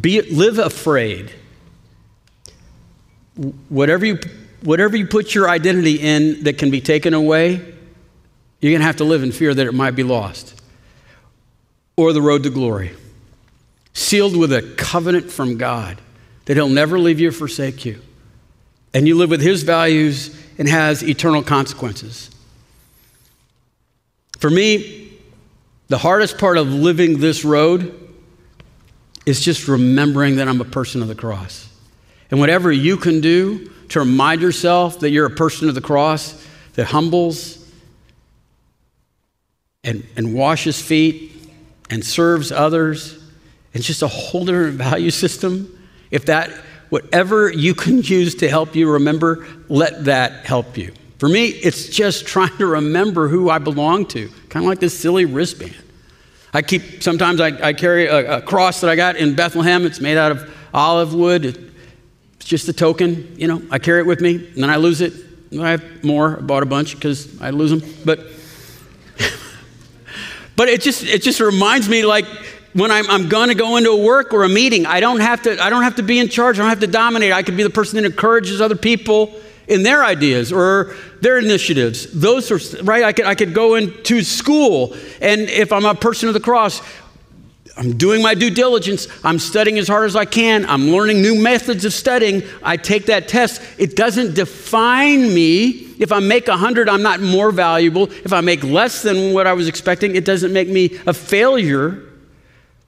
Be, 0.00 0.22
live 0.22 0.58
afraid. 0.58 1.34
Whatever 3.68 4.04
you, 4.04 4.18
whatever 4.62 4.96
you 4.96 5.06
put 5.06 5.34
your 5.34 5.48
identity 5.48 6.00
in 6.00 6.44
that 6.44 6.58
can 6.58 6.70
be 6.70 6.80
taken 6.80 7.14
away, 7.14 7.54
you're 8.60 8.70
going 8.72 8.80
to 8.80 8.86
have 8.86 8.96
to 8.96 9.04
live 9.04 9.22
in 9.22 9.32
fear 9.32 9.52
that 9.54 9.66
it 9.66 9.74
might 9.74 9.92
be 9.92 10.02
lost. 10.02 10.60
Or 11.96 12.12
the 12.12 12.22
road 12.22 12.42
to 12.44 12.50
glory, 12.50 12.92
sealed 13.92 14.36
with 14.36 14.52
a 14.52 14.62
covenant 14.76 15.30
from 15.30 15.58
God 15.58 16.00
that 16.46 16.56
He'll 16.56 16.68
never 16.68 16.98
leave 16.98 17.20
you 17.20 17.28
or 17.28 17.32
forsake 17.32 17.84
you 17.84 18.00
and 18.94 19.08
you 19.08 19.16
live 19.16 19.30
with 19.30 19.40
his 19.40 19.62
values 19.62 20.36
and 20.58 20.68
has 20.68 21.02
eternal 21.02 21.42
consequences. 21.42 22.30
For 24.38 24.50
me, 24.50 25.18
the 25.88 25.98
hardest 25.98 26.38
part 26.38 26.58
of 26.58 26.68
living 26.68 27.18
this 27.18 27.44
road 27.44 27.98
is 29.24 29.40
just 29.40 29.68
remembering 29.68 30.36
that 30.36 30.48
I'm 30.48 30.60
a 30.60 30.66
person 30.66 31.00
of 31.00 31.08
the 31.08 31.14
cross. 31.14 31.68
And 32.32 32.40
whatever 32.40 32.72
you 32.72 32.96
can 32.96 33.20
do 33.20 33.70
to 33.90 34.00
remind 34.00 34.40
yourself 34.40 35.00
that 35.00 35.10
you're 35.10 35.26
a 35.26 35.30
person 35.30 35.68
of 35.68 35.74
the 35.74 35.82
cross 35.82 36.44
that 36.72 36.86
humbles 36.86 37.70
and, 39.84 40.02
and 40.16 40.32
washes 40.32 40.80
feet 40.80 41.30
and 41.90 42.02
serves 42.02 42.50
others, 42.50 43.22
it's 43.74 43.86
just 43.86 44.00
a 44.00 44.08
whole 44.08 44.46
different 44.46 44.78
value 44.78 45.10
system. 45.10 45.78
If 46.10 46.24
that 46.24 46.48
whatever 46.88 47.50
you 47.50 47.74
can 47.74 48.00
use 48.00 48.34
to 48.36 48.48
help 48.48 48.74
you 48.74 48.92
remember, 48.92 49.46
let 49.68 50.06
that 50.06 50.46
help 50.46 50.78
you. 50.78 50.94
For 51.18 51.28
me, 51.28 51.48
it's 51.48 51.90
just 51.90 52.26
trying 52.26 52.56
to 52.56 52.66
remember 52.66 53.28
who 53.28 53.50
I 53.50 53.58
belong 53.58 54.06
to, 54.06 54.30
kind 54.48 54.64
of 54.64 54.70
like 54.70 54.80
this 54.80 54.98
silly 54.98 55.26
wristband. 55.26 55.76
I 56.54 56.62
keep, 56.62 57.02
sometimes 57.02 57.42
I, 57.42 57.48
I 57.68 57.72
carry 57.74 58.06
a, 58.06 58.38
a, 58.38 58.42
cross 58.42 58.80
that 58.80 58.88
I 58.88 58.96
got 58.96 59.16
in 59.16 59.34
Bethlehem. 59.34 59.84
It's 59.84 60.00
made 60.00 60.16
out 60.16 60.32
of 60.32 60.54
olive 60.72 61.12
wood. 61.12 61.71
It's 62.42 62.48
just 62.48 62.68
a 62.68 62.72
token, 62.72 63.36
you 63.38 63.46
know. 63.46 63.62
I 63.70 63.78
carry 63.78 64.00
it 64.00 64.06
with 64.06 64.20
me, 64.20 64.34
and 64.34 64.64
then 64.64 64.68
I 64.68 64.74
lose 64.74 65.00
it. 65.00 65.12
I 65.60 65.70
have 65.70 66.02
more. 66.02 66.38
I 66.38 66.40
bought 66.40 66.64
a 66.64 66.66
bunch 66.66 66.96
because 66.96 67.40
I 67.40 67.50
lose 67.50 67.70
them. 67.70 67.88
But, 68.04 68.18
but 70.56 70.68
it 70.68 70.80
just, 70.80 71.04
it 71.04 71.22
just 71.22 71.38
reminds 71.38 71.88
me 71.88 72.04
like, 72.04 72.24
when 72.72 72.90
I'm, 72.90 73.08
I'm 73.08 73.28
going 73.28 73.50
to 73.50 73.54
go 73.54 73.76
into 73.76 73.90
a 73.90 73.96
work 73.96 74.32
or 74.34 74.42
a 74.42 74.48
meeting, 74.48 74.86
I 74.86 74.98
don't, 74.98 75.20
have 75.20 75.42
to, 75.42 75.62
I 75.62 75.70
don't 75.70 75.84
have 75.84 75.94
to 75.96 76.02
be 76.02 76.18
in 76.18 76.28
charge. 76.28 76.58
I 76.58 76.62
don't 76.62 76.68
have 76.68 76.80
to 76.80 76.88
dominate. 76.88 77.30
I 77.30 77.44
could 77.44 77.56
be 77.56 77.62
the 77.62 77.70
person 77.70 78.02
that 78.02 78.10
encourages 78.10 78.60
other 78.60 78.74
people 78.74 79.32
in 79.68 79.84
their 79.84 80.04
ideas 80.04 80.52
or 80.52 80.96
their 81.20 81.38
initiatives. 81.38 82.12
Those 82.12 82.50
are, 82.50 82.82
right? 82.82 83.04
I 83.04 83.12
could, 83.12 83.26
I 83.26 83.36
could 83.36 83.54
go 83.54 83.76
into 83.76 84.24
school, 84.24 84.96
and 85.20 85.42
if 85.42 85.70
I'm 85.70 85.84
a 85.84 85.94
person 85.94 86.26
of 86.26 86.34
the 86.34 86.40
cross, 86.40 86.80
I'm 87.76 87.96
doing 87.96 88.22
my 88.22 88.34
due 88.34 88.50
diligence. 88.50 89.08
I'm 89.24 89.38
studying 89.38 89.78
as 89.78 89.88
hard 89.88 90.04
as 90.04 90.14
I 90.14 90.26
can. 90.26 90.66
I'm 90.66 90.88
learning 90.88 91.22
new 91.22 91.34
methods 91.34 91.84
of 91.84 91.92
studying. 91.92 92.42
I 92.62 92.76
take 92.76 93.06
that 93.06 93.28
test. 93.28 93.62
It 93.78 93.96
doesn't 93.96 94.34
define 94.34 95.32
me. 95.34 95.68
If 95.98 96.12
I 96.12 96.20
make 96.20 96.48
100, 96.48 96.88
I'm 96.88 97.02
not 97.02 97.20
more 97.20 97.50
valuable. 97.50 98.10
If 98.10 98.32
I 98.32 98.42
make 98.42 98.62
less 98.62 99.02
than 99.02 99.32
what 99.32 99.46
I 99.46 99.54
was 99.54 99.68
expecting, 99.68 100.16
it 100.16 100.24
doesn't 100.24 100.52
make 100.52 100.68
me 100.68 100.98
a 101.06 101.14
failure. 101.14 102.02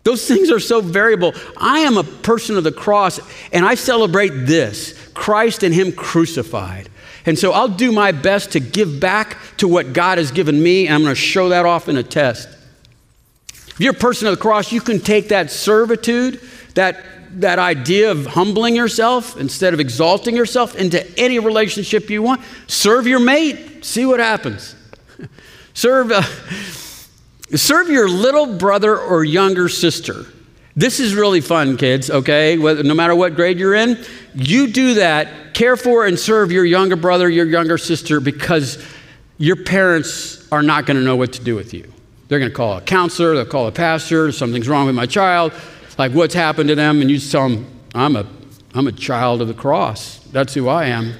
Those 0.03 0.29
things 0.29 0.51
are 0.51 0.61
so 0.61 0.83
variable. 0.83 1.33
I 1.57 1.81
am 1.81 1.97
a 1.97 2.05
person 2.05 2.59
of 2.59 2.64
the 2.64 2.73
cross, 2.73 3.20
and 3.53 3.64
I 3.64 3.75
celebrate 3.77 4.31
this 4.47 4.92
Christ 5.14 5.62
and 5.62 5.75
Him 5.75 5.92
crucified. 5.92 6.90
And 7.25 7.38
so 7.38 7.53
I'll 7.53 7.68
do 7.68 7.90
my 7.90 8.12
best 8.12 8.53
to 8.53 8.61
give 8.61 9.01
back 9.01 9.38
to 9.57 9.66
what 9.66 9.94
God 9.94 10.18
has 10.18 10.31
given 10.31 10.62
me, 10.62 10.87
and 10.87 10.94
I'm 10.94 11.03
going 11.03 11.14
to 11.14 11.20
show 11.20 11.49
that 11.49 11.64
off 11.64 11.88
in 11.88 11.97
a 11.97 12.03
test. 12.03 12.49
If 13.74 13.80
you're 13.80 13.94
a 13.94 13.96
person 13.96 14.26
of 14.28 14.37
the 14.37 14.40
cross, 14.40 14.72
you 14.72 14.80
can 14.80 15.00
take 15.00 15.28
that 15.28 15.50
servitude, 15.50 16.40
that, 16.74 17.04
that 17.40 17.58
idea 17.58 18.10
of 18.10 18.26
humbling 18.26 18.74
yourself 18.74 19.37
instead 19.37 19.74
of 19.74 19.80
exalting 19.80 20.37
yourself 20.37 20.74
into 20.76 21.06
any 21.18 21.38
relationship 21.38 22.10
you 22.10 22.22
want. 22.22 22.40
Serve 22.66 23.06
your 23.06 23.20
mate, 23.20 23.84
see 23.84 24.06
what 24.06 24.20
happens. 24.20 24.74
Serve. 25.74 26.12
Uh, 26.12 26.22
Serve 27.56 27.88
your 27.88 28.08
little 28.08 28.46
brother 28.46 28.98
or 28.98 29.22
younger 29.22 29.68
sister. 29.68 30.26
This 30.74 30.98
is 30.98 31.14
really 31.14 31.40
fun, 31.40 31.76
kids, 31.76 32.10
okay? 32.10 32.56
No 32.56 32.94
matter 32.94 33.14
what 33.14 33.37
grade 33.37 33.58
you're 33.58 33.74
in, 33.74 34.04
you 34.34 34.72
do 34.72 34.94
that. 34.94 35.54
Care 35.54 35.76
for 35.76 36.04
and 36.04 36.18
serve 36.18 36.50
your 36.50 36.64
younger 36.64 36.96
brother, 36.96 37.28
your 37.28 37.46
younger 37.46 37.78
sister, 37.78 38.18
because 38.18 38.84
your 39.38 39.54
parents 39.54 40.50
are 40.50 40.62
not 40.62 40.84
going 40.87 40.96
to 40.96 41.04
know 41.04 41.14
what 41.14 41.34
to 41.34 41.44
do 41.44 41.54
with 41.54 41.72
you. 41.72 41.93
They're 42.28 42.38
going 42.38 42.50
to 42.50 42.56
call 42.56 42.78
a 42.78 42.80
counselor, 42.80 43.34
they'll 43.34 43.44
call 43.44 43.66
a 43.66 43.72
pastor, 43.72 44.32
something's 44.32 44.68
wrong 44.68 44.87
with 44.87 44.94
my 44.94 45.06
child, 45.06 45.52
like 45.98 46.12
what's 46.12 46.34
happened 46.34 46.68
to 46.68 46.74
them, 46.74 47.00
and 47.00 47.10
you 47.10 47.18
tell 47.18 47.48
them, 47.48 47.66
I'm 47.94 48.16
a, 48.16 48.26
I'm 48.74 48.87
a 48.87 48.92
child 48.92 49.42
of 49.42 49.48
the 49.48 49.54
cross. 49.54 50.18
That's 50.32 50.55
who 50.55 50.68
I 50.68 50.86
am. 50.86 51.14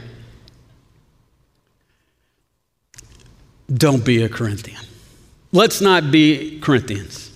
Don't 3.73 4.05
be 4.05 4.23
a 4.23 4.29
Corinthian. 4.29 4.81
Let's 5.53 5.81
not 5.81 6.11
be 6.11 6.59
Corinthians. 6.61 7.31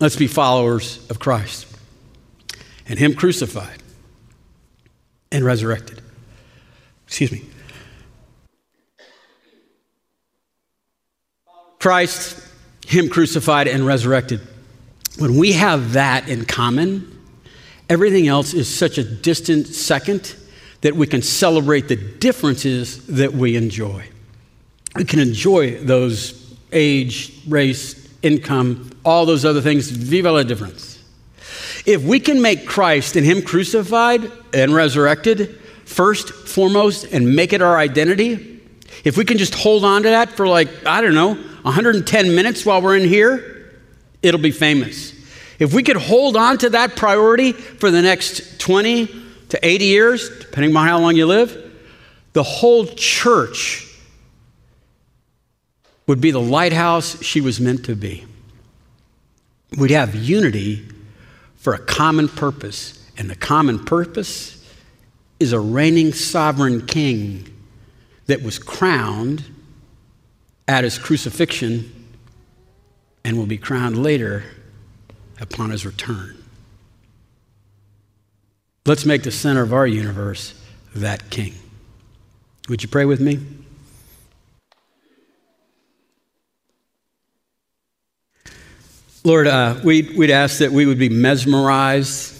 Let's 0.00 0.16
be 0.16 0.26
followers 0.26 1.04
of 1.10 1.18
Christ 1.18 1.66
and 2.86 2.98
Him 2.98 3.14
crucified 3.14 3.82
and 5.32 5.44
resurrected. 5.44 6.00
Excuse 7.06 7.32
me. 7.32 7.42
Christ, 11.78 12.40
Him 12.86 13.08
crucified 13.08 13.68
and 13.68 13.86
resurrected. 13.86 14.40
When 15.18 15.36
we 15.36 15.52
have 15.52 15.92
that 15.92 16.28
in 16.28 16.44
common, 16.44 17.18
everything 17.88 18.28
else 18.28 18.52
is 18.54 18.72
such 18.72 18.98
a 18.98 19.04
distant 19.04 19.68
second 19.68 20.34
that 20.80 20.94
we 20.94 21.06
can 21.06 21.22
celebrate 21.22 21.88
the 21.88 21.96
differences 21.96 23.06
that 23.06 23.32
we 23.32 23.56
enjoy. 23.56 24.06
We 24.96 25.04
can 25.04 25.18
enjoy 25.18 25.78
those 25.78 26.56
age, 26.72 27.32
race, 27.48 28.08
income, 28.22 28.90
all 29.04 29.26
those 29.26 29.44
other 29.44 29.60
things. 29.60 29.90
Viva 29.90 30.32
la 30.32 30.42
difference. 30.42 31.02
If 31.86 32.02
we 32.02 32.20
can 32.20 32.40
make 32.40 32.66
Christ 32.66 33.16
and 33.16 33.24
Him 33.24 33.42
crucified 33.42 34.30
and 34.52 34.74
resurrected 34.74 35.60
first, 35.84 36.30
foremost, 36.30 37.04
and 37.12 37.36
make 37.36 37.52
it 37.52 37.62
our 37.62 37.76
identity, 37.76 38.53
if 39.04 39.18
we 39.18 39.24
can 39.24 39.36
just 39.38 39.54
hold 39.54 39.84
on 39.84 40.02
to 40.02 40.08
that 40.08 40.30
for 40.30 40.48
like, 40.48 40.86
I 40.86 41.00
don't 41.02 41.14
know, 41.14 41.34
110 41.34 42.34
minutes 42.34 42.64
while 42.64 42.80
we're 42.80 42.96
in 42.96 43.08
here, 43.08 43.70
it'll 44.22 44.40
be 44.40 44.50
famous. 44.50 45.12
If 45.58 45.72
we 45.74 45.82
could 45.82 45.96
hold 45.96 46.36
on 46.36 46.58
to 46.58 46.70
that 46.70 46.96
priority 46.96 47.52
for 47.52 47.90
the 47.90 48.02
next 48.02 48.58
20 48.60 49.06
to 49.50 49.66
80 49.66 49.84
years, 49.84 50.38
depending 50.40 50.74
on 50.74 50.86
how 50.86 50.98
long 50.98 51.16
you 51.16 51.26
live, 51.26 51.72
the 52.32 52.42
whole 52.42 52.86
church 52.86 53.86
would 56.06 56.20
be 56.20 56.30
the 56.30 56.40
lighthouse 56.40 57.22
she 57.22 57.40
was 57.40 57.60
meant 57.60 57.84
to 57.84 57.94
be. 57.94 58.24
We'd 59.78 59.90
have 59.90 60.14
unity 60.14 60.86
for 61.56 61.74
a 61.74 61.78
common 61.78 62.28
purpose, 62.28 63.08
and 63.16 63.30
the 63.30 63.36
common 63.36 63.84
purpose 63.84 64.62
is 65.40 65.52
a 65.52 65.60
reigning 65.60 66.12
sovereign 66.12 66.86
king 66.86 67.53
that 68.26 68.42
was 68.42 68.58
crowned 68.58 69.44
at 70.66 70.84
his 70.84 70.98
crucifixion 70.98 71.92
and 73.24 73.36
will 73.36 73.46
be 73.46 73.58
crowned 73.58 74.02
later 74.02 74.44
upon 75.40 75.70
his 75.70 75.84
return. 75.84 76.36
Let's 78.86 79.04
make 79.04 79.22
the 79.22 79.30
center 79.30 79.62
of 79.62 79.72
our 79.72 79.86
universe 79.86 80.60
that 80.94 81.30
king. 81.30 81.54
Would 82.68 82.82
you 82.82 82.88
pray 82.88 83.04
with 83.04 83.20
me? 83.20 83.40
Lord, 89.26 89.46
uh, 89.46 89.80
we'd, 89.82 90.16
we'd 90.16 90.30
ask 90.30 90.58
that 90.58 90.70
we 90.70 90.84
would 90.84 90.98
be 90.98 91.08
mesmerized, 91.08 92.38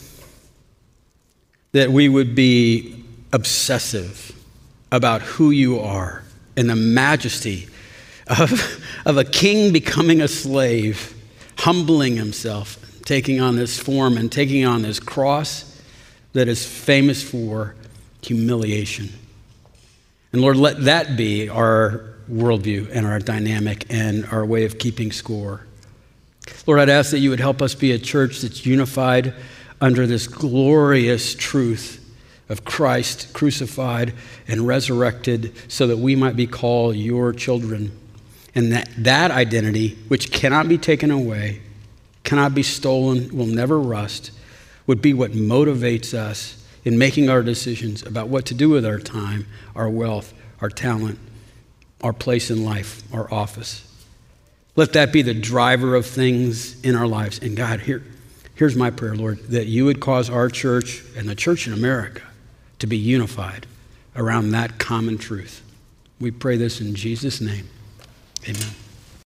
that 1.72 1.91
we 1.91 2.11
would 2.11 2.35
be 2.35 3.03
obsessive 3.32 4.35
about 4.95 5.22
who 5.22 5.51
you 5.51 5.80
are 5.80 6.22
and 6.57 6.70
the 6.70 6.76
majesty 6.76 7.68
of, 8.28 8.80
of 9.05 9.16
a 9.16 9.24
king 9.24 9.72
becoming 9.72 10.22
a 10.22 10.28
slave, 10.28 11.14
humbling 11.59 12.16
himself, 12.16 12.78
taking 13.05 13.40
on 13.40 13.57
this 13.57 13.78
form 13.78 14.16
and 14.16 14.30
taking 14.30 14.64
on 14.64 14.82
this 14.82 15.01
cross 15.01 15.82
that 16.32 16.47
is 16.47 16.64
famous 16.64 17.22
for 17.28 17.74
humiliation. 18.22 19.09
And 20.32 20.40
Lord, 20.40 20.57
let 20.57 20.84
that 20.84 21.16
be 21.16 21.49
our 21.49 22.14
worldview 22.30 22.90
and 22.92 23.05
our 23.05 23.18
dynamic 23.18 23.86
and 23.90 24.24
our 24.26 24.47
way 24.47 24.64
of 24.64 24.78
keeping 24.78 25.11
score. 25.11 25.66
Lord, 26.66 26.78
I'd 26.78 26.88
ask 26.88 27.11
that 27.11 27.18
you 27.18 27.30
would 27.30 27.40
help 27.40 27.61
us 27.61 27.74
be 27.74 27.92
a 27.92 27.99
church 27.99 28.42
that's 28.42 28.64
unified 28.64 29.34
under 29.80 30.07
this 30.07 30.28
glorious 30.28 31.34
truth 31.34 32.03
of 32.49 32.64
Christ 32.64 33.32
crucified 33.32 34.12
and 34.47 34.66
resurrected 34.66 35.55
so 35.68 35.86
that 35.86 35.97
we 35.97 36.14
might 36.14 36.36
be 36.36 36.47
called 36.47 36.97
your 36.97 37.32
children. 37.32 37.99
And 38.55 38.72
that, 38.72 38.88
that 38.99 39.30
identity, 39.30 39.99
which 40.09 40.30
cannot 40.30 40.68
be 40.68 40.78
taken 40.78 41.11
away, 41.11 41.62
cannot 42.22 42.55
be 42.55 42.62
stolen, 42.62 43.36
will 43.36 43.47
never 43.47 43.80
rust, 43.80 44.30
would 44.86 45.01
be 45.01 45.14
what 45.14 45.32
motivates 45.32 46.14
us 46.14 46.62
in 46.84 46.99
making 46.99 47.30
our 47.30 47.42
decisions 47.42 48.05
about 48.05 48.28
what 48.28 48.45
to 48.47 48.55
do 48.55 48.68
with 48.68 48.84
our 48.84 48.99
time, 48.99 49.47
our 49.74 49.88
wealth, 49.88 50.34
our 50.61 50.68
talent, 50.68 51.18
our 52.03 52.12
place 52.12 52.51
in 52.51 52.62
life, 52.64 53.03
our 53.12 53.32
office. 53.32 53.90
Let 54.76 54.92
that 54.92 55.12
be 55.12 55.22
the 55.22 55.34
driver 55.34 55.95
of 55.95 56.05
things 56.05 56.80
in 56.82 56.95
our 56.95 57.07
lives. 57.07 57.38
And 57.38 57.57
God, 57.57 57.80
here, 57.80 58.03
here's 58.55 58.76
my 58.76 58.90
prayer, 58.90 59.14
Lord, 59.14 59.38
that 59.49 59.66
you 59.66 59.86
would 59.86 60.01
cause 60.01 60.28
our 60.28 60.51
church 60.51 61.03
and 61.16 61.28
the 61.28 61.34
church 61.34 61.66
in 61.66 61.72
America 61.72 62.22
to 62.78 62.86
be 62.86 62.96
unified 62.96 63.66
around 64.16 64.50
that 64.50 64.78
common 64.78 65.18
truth. 65.18 65.62
We 66.20 66.30
pray 66.30 66.56
this 66.56 66.80
in 66.80 66.94
Jesus' 66.94 67.40
name. 67.40 67.68
Amen. 68.48 68.84